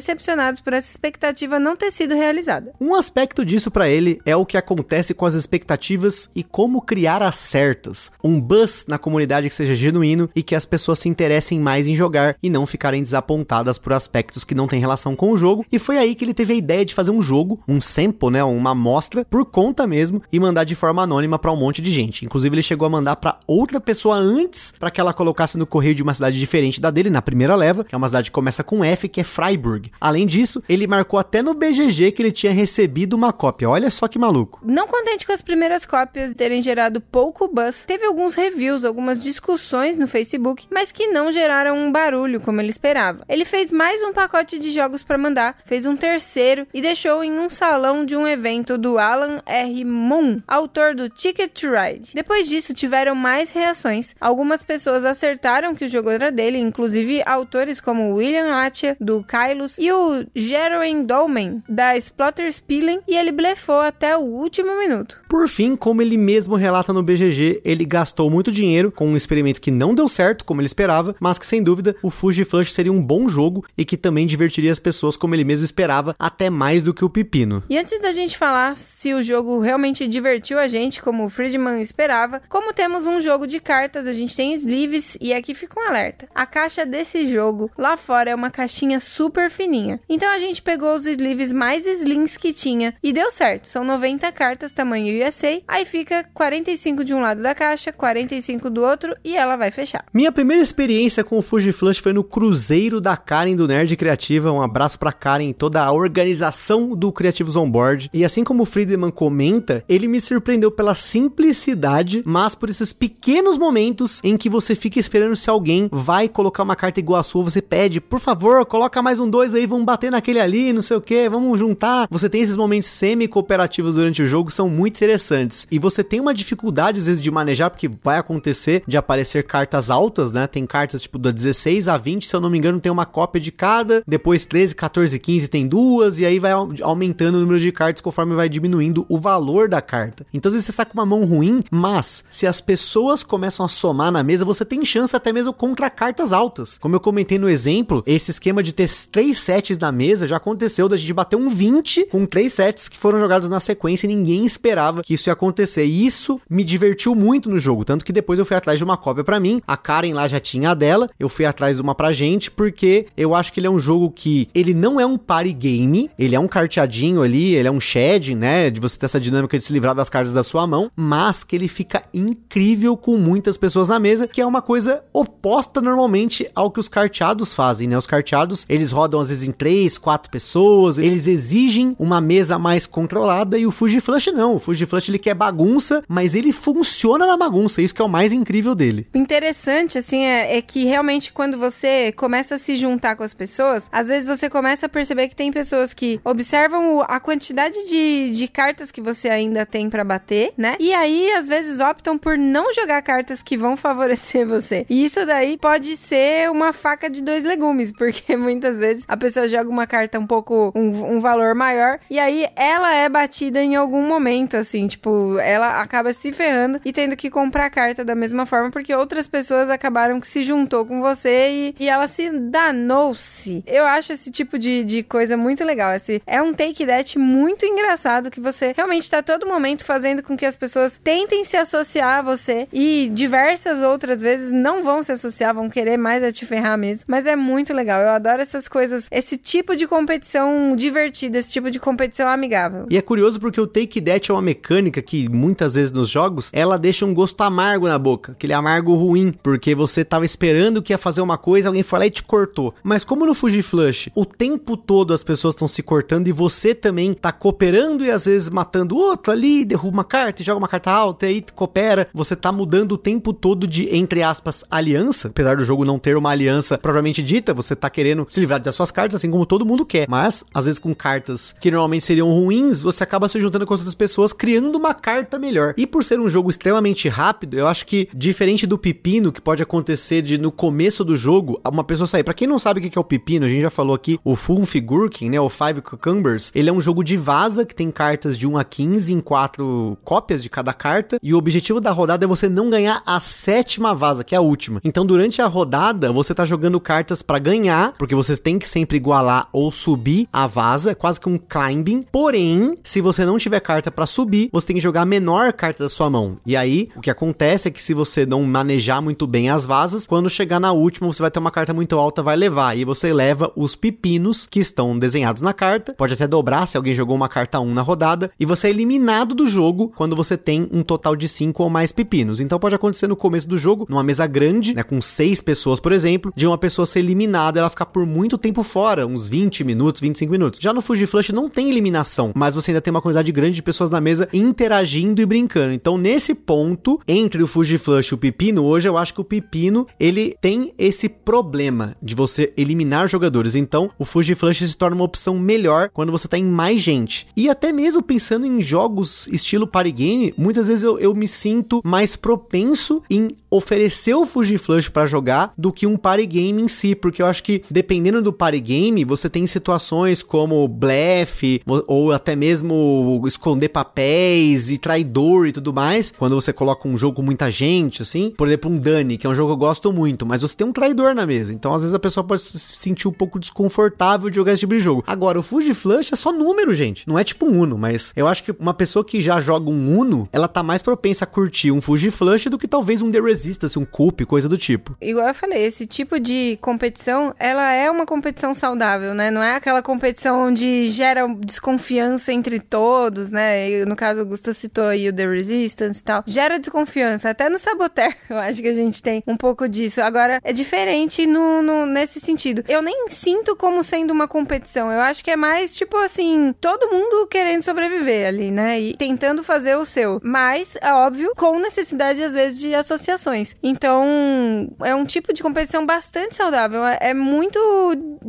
por 0.63 0.74
essa 0.74 0.89
expectativa 0.89 1.60
não 1.60 1.75
ter 1.75 1.91
sido 1.91 2.15
realizada. 2.15 2.74
Um 2.79 2.96
aspecto 2.96 3.46
disso 3.46 3.72
para 3.72 3.89
ele 3.89 4.20
é 4.25 4.36
o 4.36 4.46
que 4.46 4.58
acontece 4.58 5.13
com 5.13 5.25
as 5.25 5.34
expectativas 5.34 6.29
e 6.36 6.44
como 6.44 6.82
criar 6.82 7.22
as 7.22 7.36
certas. 7.36 8.12
Um 8.24 8.39
buzz 8.39 8.86
na 8.88 8.98
comunidade 8.98 9.50
que 9.50 9.56
seja 9.56 9.75
genuíno 9.75 10.29
e 10.36 10.44
que 10.44 10.56
as 10.56 10.65
pessoas 10.65 11.00
se 11.00 11.10
interessem 11.10 11.60
mais 11.60 11.88
em 11.88 11.96
jogar 11.96 12.36
e 12.41 12.50
não 12.50 12.65
ficarem 12.65 13.01
desapontadas 13.01 13.77
por 13.77 13.94
aspectos 13.94 14.44
que 14.44 14.56
não 14.56 14.68
têm 14.68 14.79
relação 14.79 15.15
com 15.15 15.32
o 15.32 15.38
jogo. 15.38 15.65
E 15.72 15.79
foi 15.79 15.98
aí 15.98 16.15
que 16.15 16.25
ele 16.25 16.34
teve 16.34 16.53
a 16.53 16.58
ideia 16.58 16.86
de 16.86 16.94
fazer 16.94 17.12
um 17.12 17.22
jogo, 17.22 17.62
um 17.68 17.82
sample, 17.82 18.32
né, 18.32 18.44
uma 18.44 18.72
amostra 18.72 19.25
por 19.25 19.46
conta 19.46 19.86
mesmo 19.86 20.22
e 20.32 20.39
mandar 20.39 20.63
de 20.63 20.75
forma 20.75 21.03
anônima 21.03 21.38
para 21.38 21.51
um 21.51 21.58
monte 21.58 21.82
de 21.82 21.91
gente. 21.91 22.25
Inclusive 22.25 22.56
ele 22.56 22.63
chegou 22.63 22.86
a 22.86 22.89
mandar 22.89 23.15
para 23.15 23.39
outra 23.48 23.79
pessoa 23.79 24.15
antes 24.15 24.74
para 24.77 24.91
que 24.91 25.01
ela 25.01 25.13
colocasse 25.13 25.58
no 25.58 25.65
correio 25.65 25.96
de 25.96 26.03
uma 26.03 26.13
cidade 26.13 26.39
diferente 26.39 26.82
da 26.82 26.89
dele 26.89 27.10
na 27.10 27.22
primeira 27.22 27.56
leva, 27.56 27.84
que 27.84 27.94
é 27.94 27.98
uma 27.98 28.08
cidade 28.08 28.29
que 28.29 28.36
começa 28.36 28.63
com 28.63 28.84
F, 28.84 29.08
que 29.08 29.22
é 29.22 29.24
Freiburg. 29.24 29.88
Além 30.00 30.25
disso, 30.25 30.63
ele 30.67 30.88
marcou 30.88 31.19
até 31.19 31.41
no 31.41 31.54
BGG 31.54 32.12
que 32.12 32.21
ele 32.21 32.32
tinha 32.32 32.52
recebido 32.52 33.13
uma 33.13 33.34
cópia. 33.34 33.69
Olha 33.69 33.89
só 33.89 34.08
que 34.08 34.19
maluco. 34.19 34.60
Não 34.63 34.88
contente 34.88 35.25
com 35.25 35.32
as 35.32 35.41
primeiras 35.41 35.86
cópias 35.86 36.36
terem 36.36 36.62
gerado 36.62 37.02
pouco 37.02 37.47
buzz, 37.47 37.86
teve 37.86 38.06
alguns 38.06 38.36
reviews, 38.36 38.86
algumas 38.86 39.19
discussões 39.19 39.97
no 39.97 40.08
Facebook, 40.08 40.67
mas 40.69 40.91
que 40.91 41.08
não 41.08 41.32
geraram 41.32 41.78
um 41.78 41.91
barulho 41.91 42.41
como 42.41 42.62
ele 42.62 42.69
esperava. 42.69 43.23
Ele 43.28 43.45
fez 43.45 43.71
mais 43.71 44.02
um 44.04 44.13
pacote 44.13 44.60
de 44.60 44.71
jogos 44.71 45.04
para 45.04 45.17
mandar, 45.17 45.58
fez 45.65 45.86
um 45.86 45.95
terceiro 45.95 46.67
e 46.73 46.82
deixou 46.82 47.23
em 47.23 47.39
um 47.39 47.49
salão 47.49 48.06
de 48.06 48.15
um 48.15 48.28
evento 48.28 48.78
do 48.78 48.97
Alan 48.97 49.41
R. 49.45 49.86
Moon, 49.86 50.41
autor 50.47 50.93
do 50.93 51.10
Ticket 51.10 51.52
to 51.52 51.67
Ride. 51.71 52.12
Depois 52.13 52.47
disso, 52.47 52.73
tiveram 52.73 53.15
mais 53.15 53.52
reações. 53.52 54.15
Algumas 54.19 54.63
pessoas 54.63 55.06
acertaram 55.06 55.73
que 55.73 55.86
o 55.86 55.88
jogo 55.88 56.10
era 56.10 56.32
dele, 56.32 56.58
inclusive 56.58 57.23
autores 57.25 57.82
como 57.82 58.15
William 58.15 58.54
Atia, 58.54 58.95
do 58.99 59.23
Kylos, 59.23 59.78
e 59.80 59.92
o 59.92 60.26
Jeroen 60.36 61.06
Dolmen, 61.06 61.63
da 61.68 61.96
Splotter 61.96 62.48
Spilling, 62.52 63.00
e 63.08 63.15
ele 63.15 63.32
blefou 63.32 63.80
até 63.80 64.15
o 64.18 64.22
último 64.22 64.78
minuto. 64.78 65.22
Por 65.30 65.48
fim, 65.48 65.76
como 65.76 66.02
ele 66.02 66.18
mesmo 66.18 66.56
relata 66.56 66.92
no 66.92 67.02
BGG, 67.02 67.62
ele 67.63 67.86
gastou 67.86 68.30
muito 68.30 68.52
dinheiro 68.52 68.92
com 68.92 69.08
um 69.08 69.15
experimento 69.15 69.62
que 69.62 69.72
não 69.72 69.96
deu 69.96 70.10
certo, 70.10 70.44
como 70.44 70.60
ele 70.60 70.68
esperava, 70.68 71.15
mas 71.20 71.38
que 71.38 71.48
sem 71.48 71.63
dúvida 71.63 71.96
o 72.04 72.12
Fuji 72.12 72.44
Flush 72.44 72.74
seria 72.74 72.92
um 72.92 73.02
bom 73.02 73.30
jogo 73.30 73.65
e 73.78 73.86
que 73.86 73.96
também 73.96 74.28
divertiria 74.28 74.72
as 74.72 74.80
pessoas 74.80 75.15
como 75.15 75.34
ele 75.34 75.46
mesmo 75.46 75.63
esperava, 75.63 76.13
até 76.20 76.50
mais 76.50 76.84
do 76.84 76.94
que 76.94 77.06
o 77.06 77.10
Pepino. 77.10 77.63
E 77.70 77.78
antes 77.78 78.02
da 78.02 78.12
gente 78.12 78.38
falar 78.38 78.76
se 78.76 79.13
o 79.13 79.24
jogo 79.24 79.60
realmente 79.60 80.08
divertiu 80.08 80.60
a 80.60 80.68
gente, 80.68 81.02
como 81.02 81.26
o 81.26 81.30
Friedman 81.30 81.82
esperava, 81.82 82.42
como 82.50 82.74
temos 82.74 83.06
um 83.06 83.22
jogo 83.22 83.48
de 83.48 83.62
cartas, 83.62 84.08
a 84.08 84.13
gente 84.13 84.36
tem 84.36 84.54
sleeves 84.54 85.18
e 85.22 85.34
aqui 85.34 85.56
fica 85.56 85.80
um 85.80 85.88
alerta. 85.88 86.28
A 86.36 86.46
caixa 86.46 86.86
desse 86.86 87.26
jogo 87.28 87.72
lá 87.78 87.96
fora 87.96 88.32
é 88.32 88.36
uma 88.36 88.52
caixinha 88.52 89.00
super 89.00 89.50
fininha. 89.50 89.68
Então 90.08 90.29
a 90.29 90.39
gente 90.39 90.62
pegou 90.62 90.95
os 90.95 91.05
sleeves 91.05 91.53
mais 91.53 91.86
slings 91.86 92.38
que 92.38 92.53
tinha 92.53 92.93
e 93.03 93.13
deu 93.13 93.29
certo. 93.29 93.67
São 93.67 93.84
90 93.84 94.32
cartas 94.32 94.71
tamanho 94.71 95.25
USA, 95.25 95.62
aí 95.67 95.86
fica 95.86 96.25
45 96.34 97.03
de 97.03 97.13
um 97.13 97.21
lado 97.21 97.41
da 97.41 97.53
caixa, 97.53 97.91
45 97.91 98.69
do 98.69 98.82
outro 98.82 99.15
e 99.23 99.36
ela 99.36 99.55
vai 99.55 99.71
fechar. 99.71 100.05
Minha 100.13 100.32
primeira 100.32 100.63
experiência 100.63 101.23
com 101.23 101.38
o 101.38 101.41
Fuji 101.41 101.71
Flush 101.71 101.99
foi 101.99 102.13
no 102.13 102.23
Cruzeiro 102.23 102.99
da 102.99 103.15
Karen 103.15 103.55
do 103.55 103.67
Nerd 103.67 103.95
Criativa. 103.95 104.51
Um 104.51 104.62
abraço 104.62 104.97
pra 104.97 105.12
Karen 105.12 105.49
e 105.49 105.53
toda 105.53 105.84
a 105.84 105.91
organização 105.91 106.95
do 106.95 107.12
Criativos 107.12 107.55
On 107.55 107.69
Board. 107.69 108.10
E 108.13 108.25
assim 108.25 108.43
como 108.43 108.63
o 108.63 108.65
Friedman 108.65 109.12
comenta, 109.12 109.84
ele 109.88 110.08
me 110.08 110.19
surpreendeu 110.21 110.71
pela 110.71 110.95
simplicidade, 110.95 112.23
mas 112.25 112.55
por 112.55 112.69
esses 112.69 112.93
pequenos 112.93 113.58
momentos 113.58 114.21
em 114.23 114.38
que 114.38 114.49
você 114.49 114.75
fica 114.75 114.99
esperando 114.99 115.36
se 115.36 115.49
alguém 115.49 115.89
vai 115.91 116.27
colocar 116.27 116.63
uma 116.63 116.75
carta 116.75 116.99
igual 116.99 117.19
a 117.19 117.23
sua, 117.23 117.43
você 117.43 117.62
pede, 117.62 117.99
por 117.99 118.19
favor, 118.19 118.65
coloca 118.65 119.01
mais 119.01 119.19
um 119.19 119.29
dois 119.29 119.53
aí, 119.53 119.59
vamos 119.67 119.86
bater 119.86 120.12
naquele 120.12 120.39
ali, 120.39 120.74
não 120.74 120.82
sei 120.82 120.98
o 120.98 121.02
que, 121.02 121.30
vamos 121.30 121.58
juntar. 121.60 122.08
Você 122.10 122.30
tem 122.30 122.41
esses 122.41 122.58
momentos 122.58 122.89
semi-cooperativos 122.89 123.95
durante 123.95 124.22
o 124.24 124.28
jogo, 124.28 124.52
são 124.52 124.69
muito 124.69 124.95
interessantes. 124.95 125.67
E 125.72 125.80
você 125.80 126.04
tem 126.04 126.19
uma 126.19 126.34
dificuldade 126.34 127.00
às 127.00 127.06
vezes 127.06 127.22
de 127.22 127.32
manejar, 127.32 127.69
porque 127.69 127.89
vai 128.04 128.17
acontecer 128.17 128.84
de 128.88 128.98
aparecer 128.98 129.43
cartas 129.43 129.89
altas, 129.89 130.32
né? 130.32 130.48
Tem 130.48 130.65
cartas 130.65 131.02
tipo 131.02 131.17
da 131.17 131.32
16 131.32 131.88
a 131.88 131.98
20, 131.98 132.28
se 132.28 132.36
eu 132.36 132.41
não 132.41 132.50
me 132.50 132.58
engano, 132.58 132.80
tem 132.80 132.91
uma 132.91 133.06
cópia 133.06 133.41
de 133.41 133.52
cada, 133.52 134.04
depois 134.08 134.45
13, 134.45 134.76
14, 134.76 135.19
15 135.19 135.48
tem 135.48 135.67
duas, 135.67 136.19
e 136.19 136.26
aí 136.26 136.39
vai 136.39 136.52
aumentando 136.82 137.36
o 137.36 137.41
número 137.41 137.60
de 137.60 137.72
cartas 137.72 138.02
conforme 138.02 138.36
vai 138.36 138.50
diminuindo 138.50 139.06
o 139.10 139.17
valor 139.17 139.67
da 139.67 139.82
carta. 139.82 140.26
Então, 140.34 140.50
às 140.50 140.54
vezes 140.54 140.65
você 140.65 140.72
saca 140.72 140.93
uma 140.93 141.06
mão 141.06 141.24
ruim, 141.26 141.63
mas 141.72 142.24
se 142.30 142.48
as 142.48 142.62
pessoas 142.62 143.24
começam 143.24 143.65
a 143.65 143.69
somar 143.69 144.12
na 144.12 144.24
mesa, 144.24 144.45
você 144.45 144.63
tem 144.65 144.84
chance 144.86 145.15
até 145.15 145.32
mesmo 145.32 145.54
contra 145.54 145.89
cartas 145.89 146.34
altas. 146.34 146.78
Como 146.78 146.95
eu 146.95 147.00
comentei 147.00 147.38
no 147.38 147.50
exemplo, 147.50 148.04
esse 148.06 148.32
esquema 148.32 148.63
de 148.63 148.74
ter 148.74 148.89
três 149.12 149.38
sets 149.50 149.80
na 149.80 149.92
mesa 149.92 150.28
já 150.28 150.38
aconteceu 150.38 150.88
da 150.88 150.96
gente 150.96 151.12
bater 151.12 151.36
um 151.36 151.50
20 151.50 152.06
com 152.12 152.24
três 152.24 152.54
sets 152.54 152.88
que 152.88 152.96
foram 152.96 153.20
jogados 153.20 153.50
na 153.50 153.60
sequência 153.60 154.06
e 154.06 154.16
ninguém 154.16 154.46
esperava 154.46 155.02
que 155.02 155.16
isso 155.16 155.28
ia 155.28 155.34
acontecer. 155.34 155.86
E 155.86 156.06
isso 156.06 156.40
me 156.48 156.64
divertiu 156.64 157.16
muito 157.16 157.50
no 157.50 157.58
jogo, 157.58 157.84
tanto 157.84 158.06
que 158.06 158.14
depois 158.14 158.38
eu 158.38 158.46
fui 158.46 158.56
atrás 158.56 158.78
de 158.78 158.84
uma 158.84 158.96
cópia 158.96 159.24
para 159.24 159.40
mim, 159.40 159.60
a 159.68 159.76
Karen 159.76 160.14
lá 160.14 160.28
já 160.28 160.40
tinha 160.40 160.70
a 160.70 160.74
dela, 160.76 161.10
eu 161.20 161.28
fui 161.28 161.46
atrás 161.46 161.78
de 161.78 161.82
uma 161.82 161.96
pra 161.96 162.12
gente, 162.12 162.52
porque 162.52 163.08
eu 163.18 163.34
acho 163.34 163.52
que 163.52 163.60
ele 163.60 163.66
é 163.66 163.72
um 163.72 163.80
jogo 163.80 164.12
que 164.12 164.48
ele 164.54 164.72
não 164.72 165.00
é 165.00 165.06
um 165.06 165.18
party 165.18 165.54
game, 165.54 166.12
ele 166.20 166.36
é 166.36 166.40
um 166.40 166.48
carteadinho 166.48 167.24
ali, 167.24 167.56
ele 167.56 167.68
é 167.68 167.72
um 167.72 167.80
shed, 167.80 168.36
né, 168.36 168.70
de 168.70 168.80
você 168.80 169.00
ter 169.00 169.08
essa 169.08 169.20
dinâmica 169.20 169.58
de 169.58 169.64
se 169.64 169.74
livrar 169.74 169.96
das 169.96 170.10
cartas 170.10 170.34
da 170.34 170.44
sua 170.44 170.68
mão, 170.68 170.92
mas 170.96 171.44
que 171.44 171.56
ele 171.56 171.68
fica 171.68 172.04
incrível 172.14 172.96
com 172.96 173.18
muitas 173.18 173.58
pessoas 173.58 173.88
na 173.88 174.00
mesa, 174.00 174.28
que 174.28 174.42
é 174.42 174.46
uma 174.46 174.62
coisa 174.62 175.02
oposta 175.12 175.82
normalmente 175.82 176.48
ao 176.54 176.70
que 176.70 176.80
os 176.80 176.88
carteados 176.88 177.52
fazem, 177.52 177.88
né? 177.88 177.98
Os 177.98 178.06
carteados, 178.06 178.64
eles 178.70 178.92
rodam 178.92 179.20
às 179.20 179.30
vezes 179.30 179.38
vezes 179.39 179.49
em 179.49 179.52
três, 179.52 179.97
quatro 179.97 180.30
pessoas. 180.30 180.97
Eles 180.97 181.28
exigem 181.28 181.95
uma 181.97 182.21
mesa 182.21 182.60
mais 182.60 182.86
controlada 182.86 183.58
e 183.58 183.65
o 183.65 183.71
Fuji 183.71 184.02
Flush 184.02 184.28
não. 184.28 184.56
O 184.56 184.60
Fuji 184.60 184.86
Flush 184.86 185.10
ele 185.10 185.19
quer 185.19 185.34
bagunça, 185.34 186.04
mas 186.08 186.36
ele 186.36 186.52
funciona 186.52 187.25
na 187.25 187.38
bagunça. 187.38 187.82
Isso 187.82 187.95
que 187.95 188.02
é 188.02 188.06
o 188.06 188.10
mais 188.10 188.32
incrível 188.32 188.75
dele. 188.75 189.08
O 189.13 189.17
interessante, 189.17 189.97
assim, 189.97 190.23
é, 190.23 190.58
é 190.58 190.62
que 190.62 190.86
realmente 190.86 191.32
quando 191.34 191.58
você 191.58 192.12
começa 192.13 192.56
a 192.56 192.58
se 192.58 192.75
juntar 192.75 193.15
com 193.15 193.23
as 193.23 193.34
pessoas, 193.34 193.89
às 193.91 194.08
vezes 194.08 194.28
você 194.28 194.49
começa 194.49 194.86
a 194.86 194.89
perceber 194.89 195.28
que 195.28 195.36
tem 195.36 195.52
pessoas 195.52 195.93
que 195.93 196.19
observam 196.23 197.02
a 197.02 197.19
quantidade 197.19 197.88
de, 197.88 198.32
de 198.32 198.47
cartas 198.47 198.91
que 198.91 199.02
você 199.02 199.30
ainda 199.30 199.65
tem 199.65 199.89
pra 199.89 200.04
bater, 200.04 200.54
né? 200.58 200.75
E 200.80 200.93
aí, 200.93 201.32
às 201.32 201.47
vezes, 201.47 201.80
optam 201.80 202.17
por 202.17 202.38
não 202.38 202.73
jogar 202.73 203.02
cartas 203.02 203.41
que 203.41 203.58
vão 203.58 203.75
favorecer 203.78 204.47
você. 204.47 204.86
E 204.89 205.04
isso 205.04 205.25
daí 205.25 205.58
pode 205.58 205.95
ser 205.97 206.49
uma 206.49 206.73
faca 206.73 207.10
de 207.10 207.21
dois 207.21 207.43
legumes, 207.43 207.91
porque 207.91 208.36
muitas 208.38 208.80
vezes 208.80 209.04
a 209.08 209.15
pessoa 209.19 209.47
joga 209.47 209.69
uma 209.69 209.86
carta 209.86 210.19
um 210.19 210.25
pouco, 210.25 210.71
um, 210.75 211.15
um 211.15 211.19
valor 211.19 211.53
maior, 211.53 211.99
e 212.10 212.19
aí 212.19 212.47
ela 212.55 212.95
é 212.95 213.08
batida 213.08 213.62
em 213.62 213.75
algum 213.75 214.05
momento, 214.05 214.58
assim, 214.58 214.88
tipo, 214.88 215.38
ela 215.39 215.82
acaba 215.82 216.12
se 216.13 216.32
ferrando 216.32 216.79
e 216.84 216.91
tendo 216.91 217.15
que 217.15 217.29
comprar 217.29 217.65
a 217.65 217.69
carta 217.69 218.03
da 218.03 218.15
mesma 218.15 218.45
forma, 218.45 218.71
porque 218.71 218.93
outras 218.95 219.27
pessoas 219.27 219.69
acabaram 219.69 220.19
que 220.19 220.27
se 220.27 220.43
juntou 220.43 220.86
com 220.86 221.01
você 221.01 221.49
e, 221.49 221.75
e 221.79 221.89
ela 221.89 222.08
se 222.08 222.29
danou-se. 222.29 223.63
Eu 223.67 223.86
acho 223.86 224.13
esse 224.13 224.32
tipo 224.32 224.58
de, 224.58 224.84
de 224.84 225.03
coisa 225.03 225.36
muito 225.36 225.63
legal. 225.63 225.93
Esse 225.93 226.21
é 226.25 226.41
um 226.41 226.53
take 226.53 226.86
that 226.86 227.17
muito 227.19 227.65
engraçado 227.65 228.32
que 228.32 228.39
você 228.39 228.73
realmente 228.75 229.10
tá 229.10 229.21
todo 229.21 229.45
momento 229.45 229.86
fazendo 229.86 230.23
com 230.23 230.38
que 230.38 230.45
as 230.45 230.55
pessoas 230.55 230.97
tentem 231.03 231.43
se 231.43 231.58
associar 231.58 232.19
a 232.19 232.21
você 232.21 232.67
e 232.71 233.10
diversas 233.12 233.82
outras 233.82 234.21
vezes 234.21 234.51
não 234.51 234.84
vão 234.84 235.03
se 235.03 235.12
associar, 235.12 235.53
vão 235.53 235.69
querer 235.69 235.97
mais 235.97 236.23
é 236.23 236.32
te 236.32 236.45
ferrar 236.45 236.77
mesmo. 236.77 237.05
Mas 237.08 237.25
é 237.25 237.36
muito 237.36 237.73
legal. 237.73 238.01
Eu 238.01 238.10
adoro 238.10 238.41
essas 238.41 238.67
coisas, 238.67 239.09
esse 239.12 239.38
tipo 239.38 239.76
de 239.76 239.88
competição 239.88 240.76
divertida, 240.76 241.38
esse 241.38 241.52
tipo 241.52 241.72
de 241.72 241.80
competição 241.80 242.28
amigável. 242.28 242.86
E 242.89 242.98
é 242.98 243.02
curioso 243.02 243.39
porque 243.39 243.62
o 243.62 243.67
Take 243.67 244.02
That 244.02 244.30
é 244.30 244.34
uma 244.34 244.41
mecânica 244.41 245.02
que 245.02 245.30
muitas 245.30 245.76
vezes 245.76 245.91
nos 245.91 246.10
jogos 246.10 246.50
ela 246.54 246.78
deixa 246.78 247.06
um 247.06 247.13
gosto 247.13 247.41
amargo 247.41 247.88
na 247.88 247.98
boca, 247.98 248.34
aquele 248.34 248.54
amargo 248.54 248.93
ruim, 248.95 249.32
porque 249.32 249.74
você 249.74 250.04
tava 250.04 250.26
esperando 250.26 250.82
que 250.82 250.93
ia 250.93 250.98
fazer 250.98 251.22
uma 251.22 251.38
coisa, 251.38 251.69
alguém 251.69 251.84
foi 251.84 252.00
lá 252.00 252.06
e 252.06 252.12
te 252.12 252.24
cortou. 252.24 252.74
Mas 252.84 253.04
como 253.04 253.26
no 253.26 253.34
Fuji 253.34 253.62
Flush, 253.62 254.12
o 254.13 254.26
tempo 254.26 254.76
todo 254.76 255.13
as 255.13 255.24
pessoas 255.24 255.54
estão 255.54 255.67
se 255.67 255.82
cortando 255.82 256.28
e 256.28 256.32
você 256.32 256.76
também 256.76 257.13
tá 257.13 257.32
cooperando 257.32 258.04
e 258.04 258.12
às 258.12 258.26
vezes 258.26 258.50
matando 258.50 258.98
outro 258.98 259.32
ali, 259.32 259.63
derruba 259.63 259.89
uma 259.89 260.04
carta 260.04 260.43
joga 260.50 260.58
uma 260.58 260.67
carta 260.67 260.91
alta 260.91 261.26
e 261.26 261.30
aí 261.30 261.45
coopera, 261.54 262.08
você 262.13 262.36
tá 262.36 262.52
mudando 262.52 262.93
o 262.93 262.98
tempo 262.98 263.34
todo 263.34 263.67
de, 263.67 263.95
entre 263.95 264.24
aspas, 264.24 264.63
aliança, 264.69 265.28
apesar 265.28 265.58
do 265.58 265.63
jogo 265.63 265.86
não 265.86 266.00
ter 266.00 266.17
uma 266.17 266.32
aliança 266.32 266.78
propriamente 266.78 267.22
dita, 267.22 267.54
você 267.54 267.76
tá 267.76 267.89
querendo 267.89 268.26
se 268.30 268.39
livrar 268.39 268.60
das 268.60 268.76
suas 268.76 268.91
cartas, 269.00 269.22
assim 269.22 269.32
como 269.32 269.46
todo 269.46 269.66
mundo 269.66 269.86
quer. 269.86 270.08
Mas, 270.10 270.44
às 270.54 270.66
vezes 270.66 270.80
com 270.80 270.94
cartas 270.94 271.56
que 271.60 271.72
normalmente 271.72 272.04
seriam 272.04 272.30
ruins, 272.30 272.82
você 272.82 273.04
acaba 273.04 273.30
se 273.30 273.40
juntando 273.40 273.66
com 273.66 273.74
as 273.74 273.80
outras 273.80 273.96
pessoas, 273.96 274.34
criando 274.34 274.76
uma 274.78 274.94
carta 274.94 275.40
melhor. 275.40 275.74
E 275.78 275.88
por 275.88 276.04
ser 276.04 276.20
um 276.20 276.28
jogo 276.28 276.50
extremamente 276.50 277.08
rápido, 277.08 277.58
eu 277.58 277.68
acho 277.68 277.86
que, 277.86 278.10
diferente 278.14 278.68
do 278.68 278.78
pepino, 278.78 279.32
que 279.32 279.42
pode 279.42 279.64
acontecer 279.64 280.22
de 280.22 280.38
no 280.38 280.52
começo 280.52 281.04
do 281.04 281.16
jogo, 281.16 281.60
uma 281.66 281.84
pessoa 281.84 282.08
sair. 282.08 282.24
Pra 282.24 282.34
quem 282.34 282.48
não 282.48 282.60
sabe 282.60 282.80
o 282.80 282.90
que 282.90 282.98
é 282.98 283.02
o 283.02 283.04
pepino, 283.04 283.46
a 283.46 283.50
gente 283.50 283.62
já 283.62 283.70
falou 283.70 283.96
aqui, 283.96 284.20
o 284.24 284.36
Full 284.36 284.66
Figurkin, 284.66 285.30
né, 285.30 285.40
o 285.40 285.50
Five 285.50 285.82
Cucumbers, 285.82 286.52
ele 286.54 286.70
é 286.70 286.74
um 286.74 286.82
jogo 286.82 287.04
de 287.04 287.16
vaza 287.16 287.66
que 287.66 287.76
tem 287.76 287.92
cartas 287.92 288.38
de 288.38 288.48
1 288.48 288.58
a 288.58 288.64
15 288.64 289.14
em 289.14 289.22
quatro 289.22 289.98
cópias 290.04 290.44
de 290.44 290.50
cada 290.50 290.74
carta, 290.74 291.18
e 291.22 291.34
o 291.34 291.38
objetivo 291.38 291.80
da 291.80 291.92
rodada 291.92 292.26
é 292.26 292.28
você 292.28 292.50
não 292.50 292.70
ganhar 292.70 293.02
a 293.06 293.20
sétima 293.20 293.94
vaza, 293.94 294.24
que 294.24 294.36
é 294.36 294.38
a 294.38 294.42
última. 294.42 294.82
Então, 294.84 295.06
durante 295.06 295.42
a 295.42 295.48
rodada, 295.48 296.12
você 296.12 296.34
tá 296.34 296.46
jogando 296.46 296.80
cartas 296.80 297.22
pra 297.22 297.40
ganhar, 297.40 297.94
porque 297.98 298.16
vocês 298.16 298.40
têm 298.40 298.60
que 298.60 298.68
sempre 298.68 298.88
igualar 298.97 299.47
ou 299.52 299.71
subir 299.71 300.28
a 300.32 300.47
vaza, 300.47 300.91
é 300.91 300.95
quase 300.95 301.19
que 301.19 301.30
um 301.30 301.38
climbing. 301.38 302.06
Porém, 302.12 302.78
se 302.84 303.02
você 303.02 303.25
não 303.25 303.38
tiver 303.38 303.60
carta 303.60 303.91
pra 303.91 304.06
subir, 304.06 304.49
você 304.52 304.67
tem 304.67 304.75
que 304.75 304.82
jogar 304.82 305.02
a 305.02 305.06
menor 305.06 305.54
carta 305.54 305.84
da 305.84 305.89
sua 305.89 306.10
mão. 306.10 306.38
E 306.45 306.56
aí, 306.56 306.89
o 306.95 307.02
que 307.02 307.10
acontece 307.10 307.67
é 307.67 307.71
que 307.71 307.82
se 307.82 307.93
você 307.93 308.25
não 308.25 308.43
manejar 308.43 309.02
muito 309.02 309.28
bem 309.28 309.49
as 309.49 309.65
vazas, 309.65 310.08
quando 310.08 310.30
chegar 310.30 310.60
na 310.60 310.71
última, 310.71 311.08
você 311.08 311.21
vai 311.21 311.32
ter 311.32 311.39
uma 311.39 311.52
carta 311.52 311.73
muito 311.73 311.97
alta, 311.97 312.23
vai 312.23 312.36
levar. 312.36 312.78
E 312.78 312.86
você 312.86 313.13
leva 313.13 313.52
os 313.56 313.75
pepinos 313.75 314.45
que 314.45 314.60
estão 314.60 314.97
desenhados 314.97 315.41
na 315.41 315.54
carta. 315.54 315.93
Pode 315.93 316.13
até 316.13 316.28
dobrar 316.28 316.65
se 316.67 316.78
alguém 316.78 316.95
jogou 316.95 317.15
uma 317.15 317.30
carta 317.30 317.60
1 317.60 317.73
na 317.73 317.82
rodada. 317.82 318.32
E 318.39 318.45
você 318.45 318.67
é 318.67 318.69
eliminado 318.69 319.36
do 319.36 319.47
jogo 319.47 319.91
quando 319.95 320.15
você 320.15 320.38
tem 320.38 320.67
um 320.71 320.84
total 320.84 321.15
de 321.15 321.28
5 321.28 321.63
ou 321.63 321.69
mais 321.69 321.91
pepinos. 321.91 322.39
Então 322.39 322.60
pode 322.60 322.75
acontecer 322.75 323.08
no 323.08 323.15
começo 323.15 323.47
do 323.47 323.58
jogo, 323.58 323.86
numa 323.89 324.04
mesa 324.04 324.25
grande, 324.25 324.73
né, 324.73 324.84
com 324.84 325.02
6 325.02 325.41
pessoas, 325.41 325.80
por 325.80 325.91
exemplo, 325.91 326.32
de 326.36 326.47
uma 326.47 326.58
pessoa 326.58 326.86
ser 326.86 326.99
eliminada, 326.99 327.60
ela 327.60 327.69
ficar 327.69 327.86
por 327.86 328.06
muito 328.06 328.38
tempo 328.38 328.63
fora, 328.63 328.79
uns 329.06 329.28
20 329.28 329.63
minutos, 329.63 330.02
25 330.02 330.32
minutos. 330.32 330.60
Já 330.62 330.74
no 330.74 330.82
Fuji 330.82 331.06
Flush 331.06 331.32
não 331.32 331.50
tem 331.50 331.70
eliminação, 331.70 332.32
mas 332.36 332.56
você 332.56 332.72
ainda 332.72 332.82
tem 332.82 332.92
uma 332.92 333.02
quantidade 333.02 333.32
grande 333.32 333.56
de 333.56 333.63
pessoas 333.63 333.89
na 333.89 334.00
mesa 334.00 334.30
interagindo 334.32 335.22
e 335.22 335.26
brincando. 335.26 335.74
Então, 335.74 335.98
nesse 335.98 336.34
ponto, 336.34 337.00
entre 337.08 337.44
o 337.44 337.48
Fuji 337.48 337.78
Flush 337.78 338.10
e 338.10 338.13
o 338.13 338.18
Pepino, 338.18 338.63
hoje 338.63 338.88
eu 338.88 338.98
acho 338.98 339.13
que 339.13 339.22
o 339.22 339.24
Pepino, 339.24 339.86
ele 340.00 340.36
tem 340.39 340.74
esse 340.78 341.10
problema 341.10 341.96
de 342.02 342.15
você 342.15 342.54
eliminar 342.56 343.10
jogadores. 343.10 343.56
Então, 343.56 343.92
o 344.00 344.06
Fuji 344.06 344.34
Flush 344.34 344.60
se 344.60 344.78
torna 344.78 344.96
uma 344.96 345.06
opção 345.06 345.38
melhor 345.38 345.89
quando 345.89 346.12
você 346.12 346.28
tá 346.28 346.38
em 346.38 346.46
mais 346.46 346.82
gente. 346.82 347.28
E 347.36 347.50
até 347.50 347.74
mesmo 347.74 348.02
pensando 348.02 348.46
em 348.46 348.62
jogos 348.62 349.28
estilo 349.28 349.68
party 349.68 349.92
game, 349.92 350.34
muitas 350.38 350.68
vezes 350.68 350.84
eu, 350.84 350.98
eu 351.00 351.13
me 351.13 351.28
sinto 351.28 351.82
mais 351.84 352.15
propenso 352.15 353.04
em 353.10 353.28
oferecer 353.50 354.13
o 354.13 354.26
Fuji 354.26 354.58
Flush 354.58 354.89
para 354.89 355.06
jogar 355.06 355.54
do 355.58 355.72
que 355.72 355.86
um 355.86 355.98
party 355.98 356.26
game 356.26 356.62
em 356.62 356.68
si, 356.68 356.96
porque 356.96 357.22
eu 357.22 357.26
acho 357.26 357.44
que 357.44 357.63
dependendo 357.70 358.22
do 358.22 358.32
party 358.32 358.60
game, 358.69 359.03
você 359.03 359.27
tem 359.27 359.47
situações 359.47 360.21
como 360.21 360.67
blefe 360.67 361.62
ou, 361.65 362.12
até 362.12 362.36
mesmo 362.36 363.23
esconder 363.25 363.69
papéis 363.69 364.69
e 364.69 364.77
traidor 364.77 365.47
e 365.47 365.51
tudo 365.51 365.73
mais, 365.73 366.13
quando 366.15 366.36
você 366.36 366.53
coloca 366.53 366.88
um 366.88 366.95
jogo 366.95 367.15
com 367.15 367.23
muita 367.23 367.49
gente, 367.49 368.03
assim, 368.03 368.32
por 368.38 368.47
exemplo, 368.47 368.69
um 368.69 368.77
Dani, 368.77 369.17
que 369.17 369.25
é 369.25 369.29
um 369.29 369.34
jogo 369.34 369.49
que 369.49 369.53
eu 369.53 369.67
gosto 369.67 369.91
muito, 369.91 370.23
mas 370.23 370.43
você 370.43 370.55
tem 370.55 370.67
um 370.67 370.71
traidor 370.71 371.15
na 371.15 371.25
mesa, 371.25 371.51
então 371.51 371.73
às 371.73 371.82
vezes 371.82 371.95
a 371.95 371.99
pessoa 371.99 372.23
pode 372.23 372.41
se 372.41 372.60
sentir 372.60 373.08
um 373.08 373.12
pouco 373.12 373.39
desconfortável 373.39 374.29
de 374.29 374.36
jogar 374.36 374.51
esse 374.51 374.60
tipo 374.60 374.73
de 374.73 374.79
jogo. 374.79 375.03
Agora, 375.08 375.39
o 375.39 375.43
Fuji 375.43 375.73
Flush 375.73 376.13
é 376.13 376.15
só 376.15 376.32
número, 376.32 376.71
gente, 376.73 377.08
não 377.08 377.17
é 377.17 377.23
tipo 377.23 377.47
um 377.47 377.60
Uno, 377.60 377.77
mas 377.77 378.13
eu 378.15 378.27
acho 378.27 378.43
que 378.43 378.51
uma 378.60 378.73
pessoa 378.73 379.03
que 379.03 379.19
já 379.19 379.41
joga 379.41 379.69
um 379.69 379.99
Uno, 379.99 380.29
ela 380.32 380.47
tá 380.47 380.62
mais 380.62 380.82
propensa 380.82 381.23
a 381.23 381.27
curtir 381.27 381.71
um 381.71 381.82
Fuji 381.82 382.12
Flush 382.12 382.45
do 382.45 382.58
que 382.58 382.67
talvez 382.67 383.01
um 383.01 383.12
The 383.12 383.19
Resistance, 383.19 383.79
um 383.79 383.86
Coup, 383.86 384.25
coisa 384.27 384.47
do 384.47 384.58
tipo. 384.58 384.95
Igual 385.01 385.27
eu 385.27 385.34
falei, 385.34 385.65
esse 385.65 385.88
tipo 385.88 386.19
de 386.19 386.58
competição, 386.62 387.34
ela 387.39 387.71
é 387.71 387.89
uma 387.89 388.05
competição 388.05 388.53
saudável, 388.60 389.13
né? 389.13 389.32
Não 389.32 389.41
é 389.41 389.56
aquela 389.56 389.82
competição 389.82 390.43
onde 390.48 390.86
gera 390.86 391.28
desconfiança 391.28 392.32
entre 392.34 392.60
todos, 392.60 393.32
né? 393.32 393.69
E, 393.69 393.86
no 393.86 393.95
caso, 393.95 394.22
o 394.22 394.26
Gusta 394.26 394.54
citou 394.54 394.86
aí 394.86 395.08
o 395.10 395.13
The 395.13 395.26
Resistance 395.28 396.02
e 396.02 396.04
tal. 396.04 396.24
Gera 396.26 396.60
desconfiança. 396.60 397.30
Até 397.30 397.50
no 397.50 397.58
Saboteur, 397.58 398.13
eu 398.30 398.38
acho 398.38 398.62
que 398.62 398.67
a 398.67 398.74
gente 398.74 399.02
tem 399.02 399.24
um 399.28 399.38
pouco 399.38 399.67
disso. 399.67 400.02
Agora, 400.02 400.39
é 400.43 400.52
diferente 400.54 401.26
no, 401.26 401.62
no- 401.62 401.86
nesse 401.86 402.19
sentido. 402.19 402.63
Eu 402.67 402.82
nem 402.82 403.08
sinto 403.10 403.56
como 403.56 403.84
sendo 403.84 404.12
uma 404.12 404.28
competição. 404.28 404.91
Eu 404.91 405.02
acho 405.02 405.24
que 405.24 405.32
é 405.32 405.36
mais, 405.36 405.76
tipo 405.76 405.98
assim, 405.98 406.54
todo 406.60 406.89
mundo 406.89 407.28
querendo 407.28 407.63
sobreviver 407.63 408.28
ali, 408.28 408.52
né? 408.52 408.80
E 408.80 408.95
tentando 408.95 409.43
fazer 409.43 409.76
o 409.76 409.86
seu. 409.86 410.19
Mas, 410.24 410.78
é 410.82 410.93
óbvio, 410.93 411.32
com 411.36 411.58
necessidade, 411.60 412.22
às 412.24 412.34
vezes, 412.34 412.60
de 412.60 412.74
associações. 412.76 413.56
Então, 413.63 414.69
é 414.84 414.93
um 414.95 415.06
tipo 415.06 415.34
de 415.34 415.41
competição 415.41 415.86
bastante 415.86 416.36
saudável. 416.36 416.86
É, 416.86 416.98
é 417.02 417.13
muito 417.13 417.60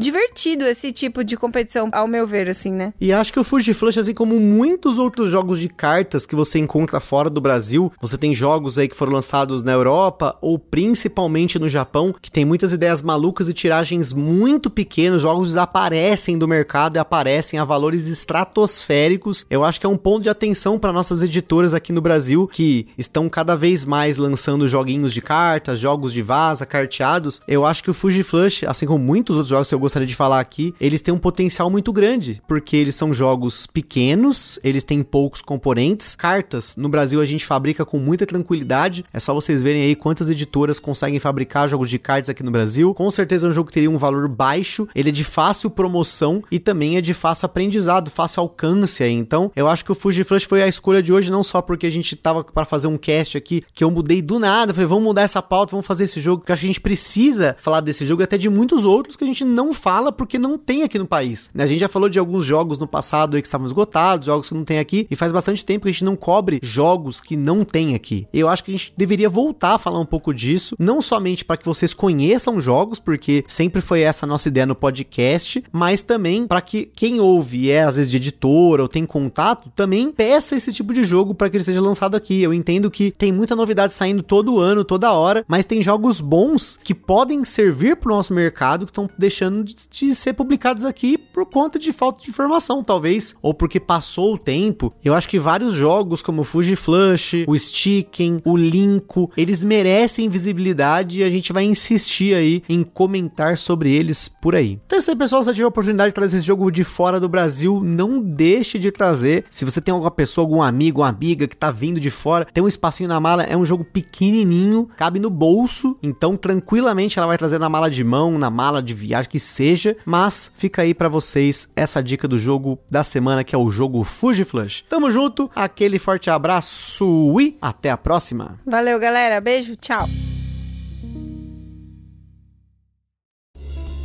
divertido 0.00 0.64
esse 0.64 0.90
tipo 0.92 1.22
de 1.22 1.36
competição, 1.36 1.90
ao 1.92 2.08
meu 2.08 2.26
ver, 2.26 2.48
assim, 2.48 2.72
né? 2.72 2.94
E 2.98 3.12
acho 3.12 3.30
que 3.30 3.38
o 3.38 3.44
Fuji 3.44 3.74
Flush, 3.74 3.98
assim 3.98 4.14
como 4.14 4.40
muitos 4.40 4.96
outros 4.96 5.30
jogos 5.30 5.60
de 5.60 5.68
cartas 5.68 6.24
que 6.24 6.34
você 6.34 6.58
encontra 6.58 6.98
fora 6.98 7.28
do 7.28 7.38
Brasil, 7.38 7.92
você 8.00 8.16
tem 8.16 8.34
jogos 8.34 8.78
aí 8.78 8.88
que 8.88 8.96
foram 8.96 9.12
lançados 9.12 9.62
na 9.62 9.72
Europa 9.72 10.38
ou 10.40 10.58
principalmente 10.58 11.58
no 11.58 11.68
Japão, 11.68 12.14
que 12.18 12.30
tem 12.30 12.46
muitas 12.46 12.72
ideias 12.72 13.02
malucas 13.02 13.50
e 13.50 13.52
tiragens 13.52 14.10
muito 14.10 14.70
pequenas, 14.70 15.20
jogos 15.20 15.48
desaparecem 15.48 16.38
do 16.38 16.48
mercado 16.48 16.96
e 16.96 16.98
aparecem 16.98 17.58
a 17.58 17.64
valores 17.64 18.06
estratosféricos. 18.06 19.44
Eu 19.50 19.62
acho 19.62 19.78
que 19.78 19.84
é 19.84 19.88
um 19.88 19.98
ponto 19.98 20.22
de 20.22 20.30
atenção 20.30 20.78
para 20.78 20.94
nossas 20.94 21.22
editoras 21.22 21.74
aqui 21.74 21.92
no 21.92 22.00
Brasil, 22.00 22.48
que 22.48 22.88
estão 22.96 23.28
cada 23.28 23.54
vez 23.54 23.84
mais 23.84 24.16
lançando 24.16 24.66
joguinhos 24.66 25.12
de 25.12 25.20
cartas, 25.20 25.78
jogos 25.78 26.10
de 26.10 26.22
vaza, 26.22 26.64
carteados. 26.64 27.42
Eu 27.46 27.66
acho 27.66 27.84
que 27.84 27.90
o 27.90 27.94
Fuji 27.94 28.22
Flush, 28.22 28.64
assim 28.64 28.86
como 28.86 28.98
muitos 28.98 29.36
outros 29.36 29.50
jogos 29.50 29.68
que 29.68 29.74
eu 29.74 29.89
gostaria 29.90 30.06
de 30.06 30.14
falar 30.14 30.38
aqui, 30.38 30.74
eles 30.80 31.00
têm 31.00 31.12
um 31.12 31.18
potencial 31.18 31.70
muito 31.70 31.92
grande, 31.92 32.40
porque 32.46 32.76
eles 32.76 32.94
são 32.94 33.12
jogos 33.12 33.66
pequenos, 33.66 34.58
eles 34.62 34.84
têm 34.84 35.02
poucos 35.02 35.42
componentes. 35.42 36.14
Cartas, 36.14 36.76
no 36.76 36.88
Brasil 36.88 37.20
a 37.20 37.24
gente 37.24 37.44
fabrica 37.44 37.84
com 37.84 37.98
muita 37.98 38.26
tranquilidade. 38.26 39.04
É 39.12 39.18
só 39.18 39.34
vocês 39.34 39.62
verem 39.62 39.82
aí 39.82 39.96
quantas 39.96 40.28
editoras 40.28 40.78
conseguem 40.78 41.18
fabricar 41.18 41.68
jogos 41.68 41.88
de 41.88 41.98
cartas 41.98 42.28
aqui 42.28 42.42
no 42.42 42.50
Brasil. 42.50 42.94
Com 42.94 43.10
certeza 43.10 43.46
é 43.46 43.50
um 43.50 43.52
jogo 43.52 43.68
que 43.68 43.74
teria 43.74 43.90
um 43.90 43.98
valor 43.98 44.28
baixo, 44.28 44.86
ele 44.94 45.08
é 45.08 45.12
de 45.12 45.24
fácil 45.24 45.70
promoção 45.70 46.42
e 46.50 46.58
também 46.58 46.96
é 46.96 47.00
de 47.00 47.14
fácil 47.14 47.46
aprendizado, 47.46 48.10
fácil 48.10 48.40
alcance 48.40 49.02
aí. 49.02 49.12
Então, 49.12 49.50
eu 49.56 49.68
acho 49.68 49.84
que 49.84 49.92
o 49.92 49.94
Fuji 49.94 50.24
Flush 50.24 50.44
foi 50.44 50.62
a 50.62 50.68
escolha 50.68 51.02
de 51.02 51.12
hoje 51.12 51.30
não 51.30 51.42
só 51.42 51.62
porque 51.62 51.86
a 51.86 51.90
gente 51.90 52.14
tava 52.14 52.44
para 52.44 52.64
fazer 52.64 52.86
um 52.86 52.96
cast 52.96 53.36
aqui 53.36 53.64
que 53.74 53.82
eu 53.82 53.90
mudei 53.90 54.20
do 54.20 54.38
nada, 54.38 54.74
falei, 54.74 54.86
vamos 54.86 55.04
mudar 55.04 55.22
essa 55.22 55.40
pauta, 55.40 55.72
vamos 55.72 55.86
fazer 55.86 56.04
esse 56.04 56.20
jogo, 56.20 56.44
que 56.44 56.50
que 56.50 56.52
a 56.52 56.56
gente 56.56 56.80
precisa 56.80 57.56
falar 57.58 57.80
desse 57.80 58.04
jogo 58.04 58.22
e 58.22 58.24
até 58.24 58.36
de 58.36 58.48
muitos 58.48 58.84
outros 58.84 59.14
que 59.14 59.22
a 59.22 59.26
gente 59.26 59.44
não 59.44 59.69
fala 59.72 60.00
fala 60.00 60.12
porque 60.12 60.38
não 60.38 60.56
tem 60.56 60.82
aqui 60.82 60.98
no 60.98 61.06
país. 61.06 61.50
Né? 61.54 61.64
A 61.64 61.66
gente 61.66 61.80
já 61.80 61.88
falou 61.88 62.08
de 62.08 62.18
alguns 62.18 62.44
jogos 62.44 62.78
no 62.78 62.86
passado 62.86 63.36
que 63.40 63.46
estavam 63.46 63.66
esgotados, 63.66 64.26
jogos 64.26 64.48
que 64.48 64.54
não 64.54 64.64
tem 64.64 64.78
aqui, 64.78 65.06
e 65.10 65.16
faz 65.16 65.30
bastante 65.30 65.64
tempo 65.64 65.84
que 65.84 65.90
a 65.90 65.92
gente 65.92 66.04
não 66.04 66.16
cobre 66.16 66.58
jogos 66.62 67.20
que 67.20 67.36
não 67.36 67.64
tem 67.64 67.94
aqui. 67.94 68.26
Eu 68.32 68.48
acho 68.48 68.64
que 68.64 68.70
a 68.70 68.76
gente 68.78 68.92
deveria 68.96 69.28
voltar 69.28 69.74
a 69.74 69.78
falar 69.78 70.00
um 70.00 70.06
pouco 70.06 70.32
disso, 70.32 70.74
não 70.78 71.02
somente 71.02 71.44
para 71.44 71.56
que 71.56 71.66
vocês 71.66 71.92
conheçam 71.92 72.60
jogos, 72.60 72.98
porque 72.98 73.44
sempre 73.46 73.80
foi 73.80 74.00
essa 74.00 74.26
nossa 74.26 74.48
ideia 74.48 74.64
no 74.64 74.74
podcast, 74.74 75.62
mas 75.70 76.02
também 76.02 76.46
para 76.46 76.60
que 76.60 76.86
quem 76.94 77.20
ouve 77.20 77.64
e 77.64 77.70
é 77.70 77.82
às 77.82 77.96
vezes 77.96 78.10
de 78.10 78.16
editora 78.16 78.82
ou 78.82 78.88
tem 78.88 79.04
contato, 79.04 79.70
também 79.76 80.10
peça 80.10 80.56
esse 80.56 80.72
tipo 80.72 80.94
de 80.94 81.04
jogo 81.04 81.34
para 81.34 81.50
que 81.50 81.56
ele 81.56 81.64
seja 81.64 81.80
lançado 81.80 82.14
aqui. 82.14 82.42
Eu 82.42 82.54
entendo 82.54 82.90
que 82.90 83.10
tem 83.10 83.32
muita 83.32 83.54
novidade 83.54 83.92
saindo 83.92 84.22
todo 84.22 84.58
ano, 84.58 84.84
toda 84.84 85.12
hora, 85.12 85.44
mas 85.46 85.66
tem 85.66 85.82
jogos 85.82 86.20
bons 86.20 86.78
que 86.82 86.94
podem 86.94 87.44
servir 87.44 87.96
para 87.96 88.12
o 88.12 88.16
nosso 88.16 88.32
mercado 88.32 88.86
que 88.86 88.92
estão 88.92 89.10
deixando 89.18 89.59
de, 89.62 89.74
de 89.90 90.14
ser 90.14 90.32
publicados 90.32 90.84
aqui 90.84 91.16
por 91.16 91.46
conta 91.46 91.78
de 91.78 91.92
falta 91.92 92.22
de 92.22 92.30
informação, 92.30 92.82
talvez, 92.82 93.34
ou 93.42 93.54
porque 93.54 93.80
passou 93.80 94.34
o 94.34 94.38
tempo. 94.38 94.92
Eu 95.04 95.14
acho 95.14 95.28
que 95.28 95.38
vários 95.38 95.74
jogos 95.74 96.22
como 96.22 96.42
o 96.42 96.44
Fuji 96.44 96.76
Flush, 96.76 97.44
o 97.46 97.58
Sticken, 97.58 98.40
o 98.44 98.56
Linko, 98.56 99.30
eles 99.36 99.64
merecem 99.64 100.28
visibilidade 100.28 101.20
e 101.20 101.24
a 101.24 101.30
gente 101.30 101.52
vai 101.52 101.64
insistir 101.64 102.34
aí 102.34 102.62
em 102.68 102.82
comentar 102.82 103.56
sobre 103.56 103.90
eles 103.90 104.28
por 104.28 104.54
aí. 104.54 104.78
Então 104.86 104.96
é 104.96 105.00
isso 105.00 105.10
aí, 105.10 105.16
pessoal. 105.16 105.42
Se 105.42 105.50
você 105.50 105.54
tiver 105.54 105.64
a 105.64 105.68
oportunidade 105.68 106.10
de 106.10 106.14
trazer 106.14 106.36
esse 106.38 106.46
jogo 106.46 106.70
de 106.70 106.84
fora 106.84 107.20
do 107.20 107.28
Brasil, 107.28 107.80
não 107.82 108.20
deixe 108.20 108.78
de 108.78 108.90
trazer. 108.90 109.44
Se 109.50 109.64
você 109.64 109.80
tem 109.80 109.92
alguma 109.92 110.10
pessoa, 110.10 110.44
algum 110.44 110.62
amigo, 110.62 111.00
uma 111.00 111.08
amiga 111.08 111.46
que 111.46 111.56
tá 111.56 111.70
vindo 111.70 112.00
de 112.00 112.10
fora, 112.10 112.46
tem 112.52 112.62
um 112.62 112.68
espacinho 112.68 113.08
na 113.08 113.20
mala, 113.20 113.42
é 113.42 113.56
um 113.56 113.64
jogo 113.64 113.84
pequenininho, 113.84 114.88
cabe 114.96 115.18
no 115.18 115.30
bolso, 115.30 115.96
então 116.02 116.36
tranquilamente 116.36 117.18
ela 117.18 117.26
vai 117.26 117.38
trazer 117.38 117.58
na 117.58 117.68
mala 117.68 117.90
de 117.90 118.02
mão, 118.02 118.38
na 118.38 118.50
mala 118.50 118.82
de 118.82 118.94
viagem, 118.94 119.30
que 119.30 119.38
seja, 119.50 119.96
mas 120.04 120.50
fica 120.56 120.82
aí 120.82 120.94
para 120.94 121.08
vocês 121.08 121.68
essa 121.76 122.02
dica 122.02 122.26
do 122.26 122.38
jogo 122.38 122.78
da 122.90 123.04
semana, 123.04 123.44
que 123.44 123.54
é 123.54 123.58
o 123.58 123.70
jogo 123.70 124.04
Fuji 124.04 124.44
Flush. 124.44 124.84
Tamo 124.88 125.10
junto, 125.10 125.50
aquele 125.54 125.98
forte 125.98 126.30
abraço 126.30 127.38
e 127.40 127.56
até 127.60 127.90
a 127.90 127.96
próxima. 127.96 128.58
Valeu, 128.64 128.98
galera. 128.98 129.40
Beijo, 129.40 129.76
tchau. 129.76 130.08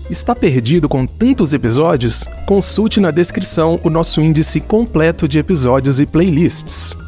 Está 0.10 0.36
perdido 0.36 0.88
com 0.88 1.05
tantos 1.08 1.51
episódios? 1.51 2.25
Consulte 2.45 2.99
na 2.99 3.10
descrição 3.10 3.79
o 3.84 3.89
nosso 3.89 4.21
índice 4.21 4.62
completo 4.62 5.27
de 5.27 5.39
episódios 5.39 5.99
e 5.99 6.05
playlists. 6.05 7.04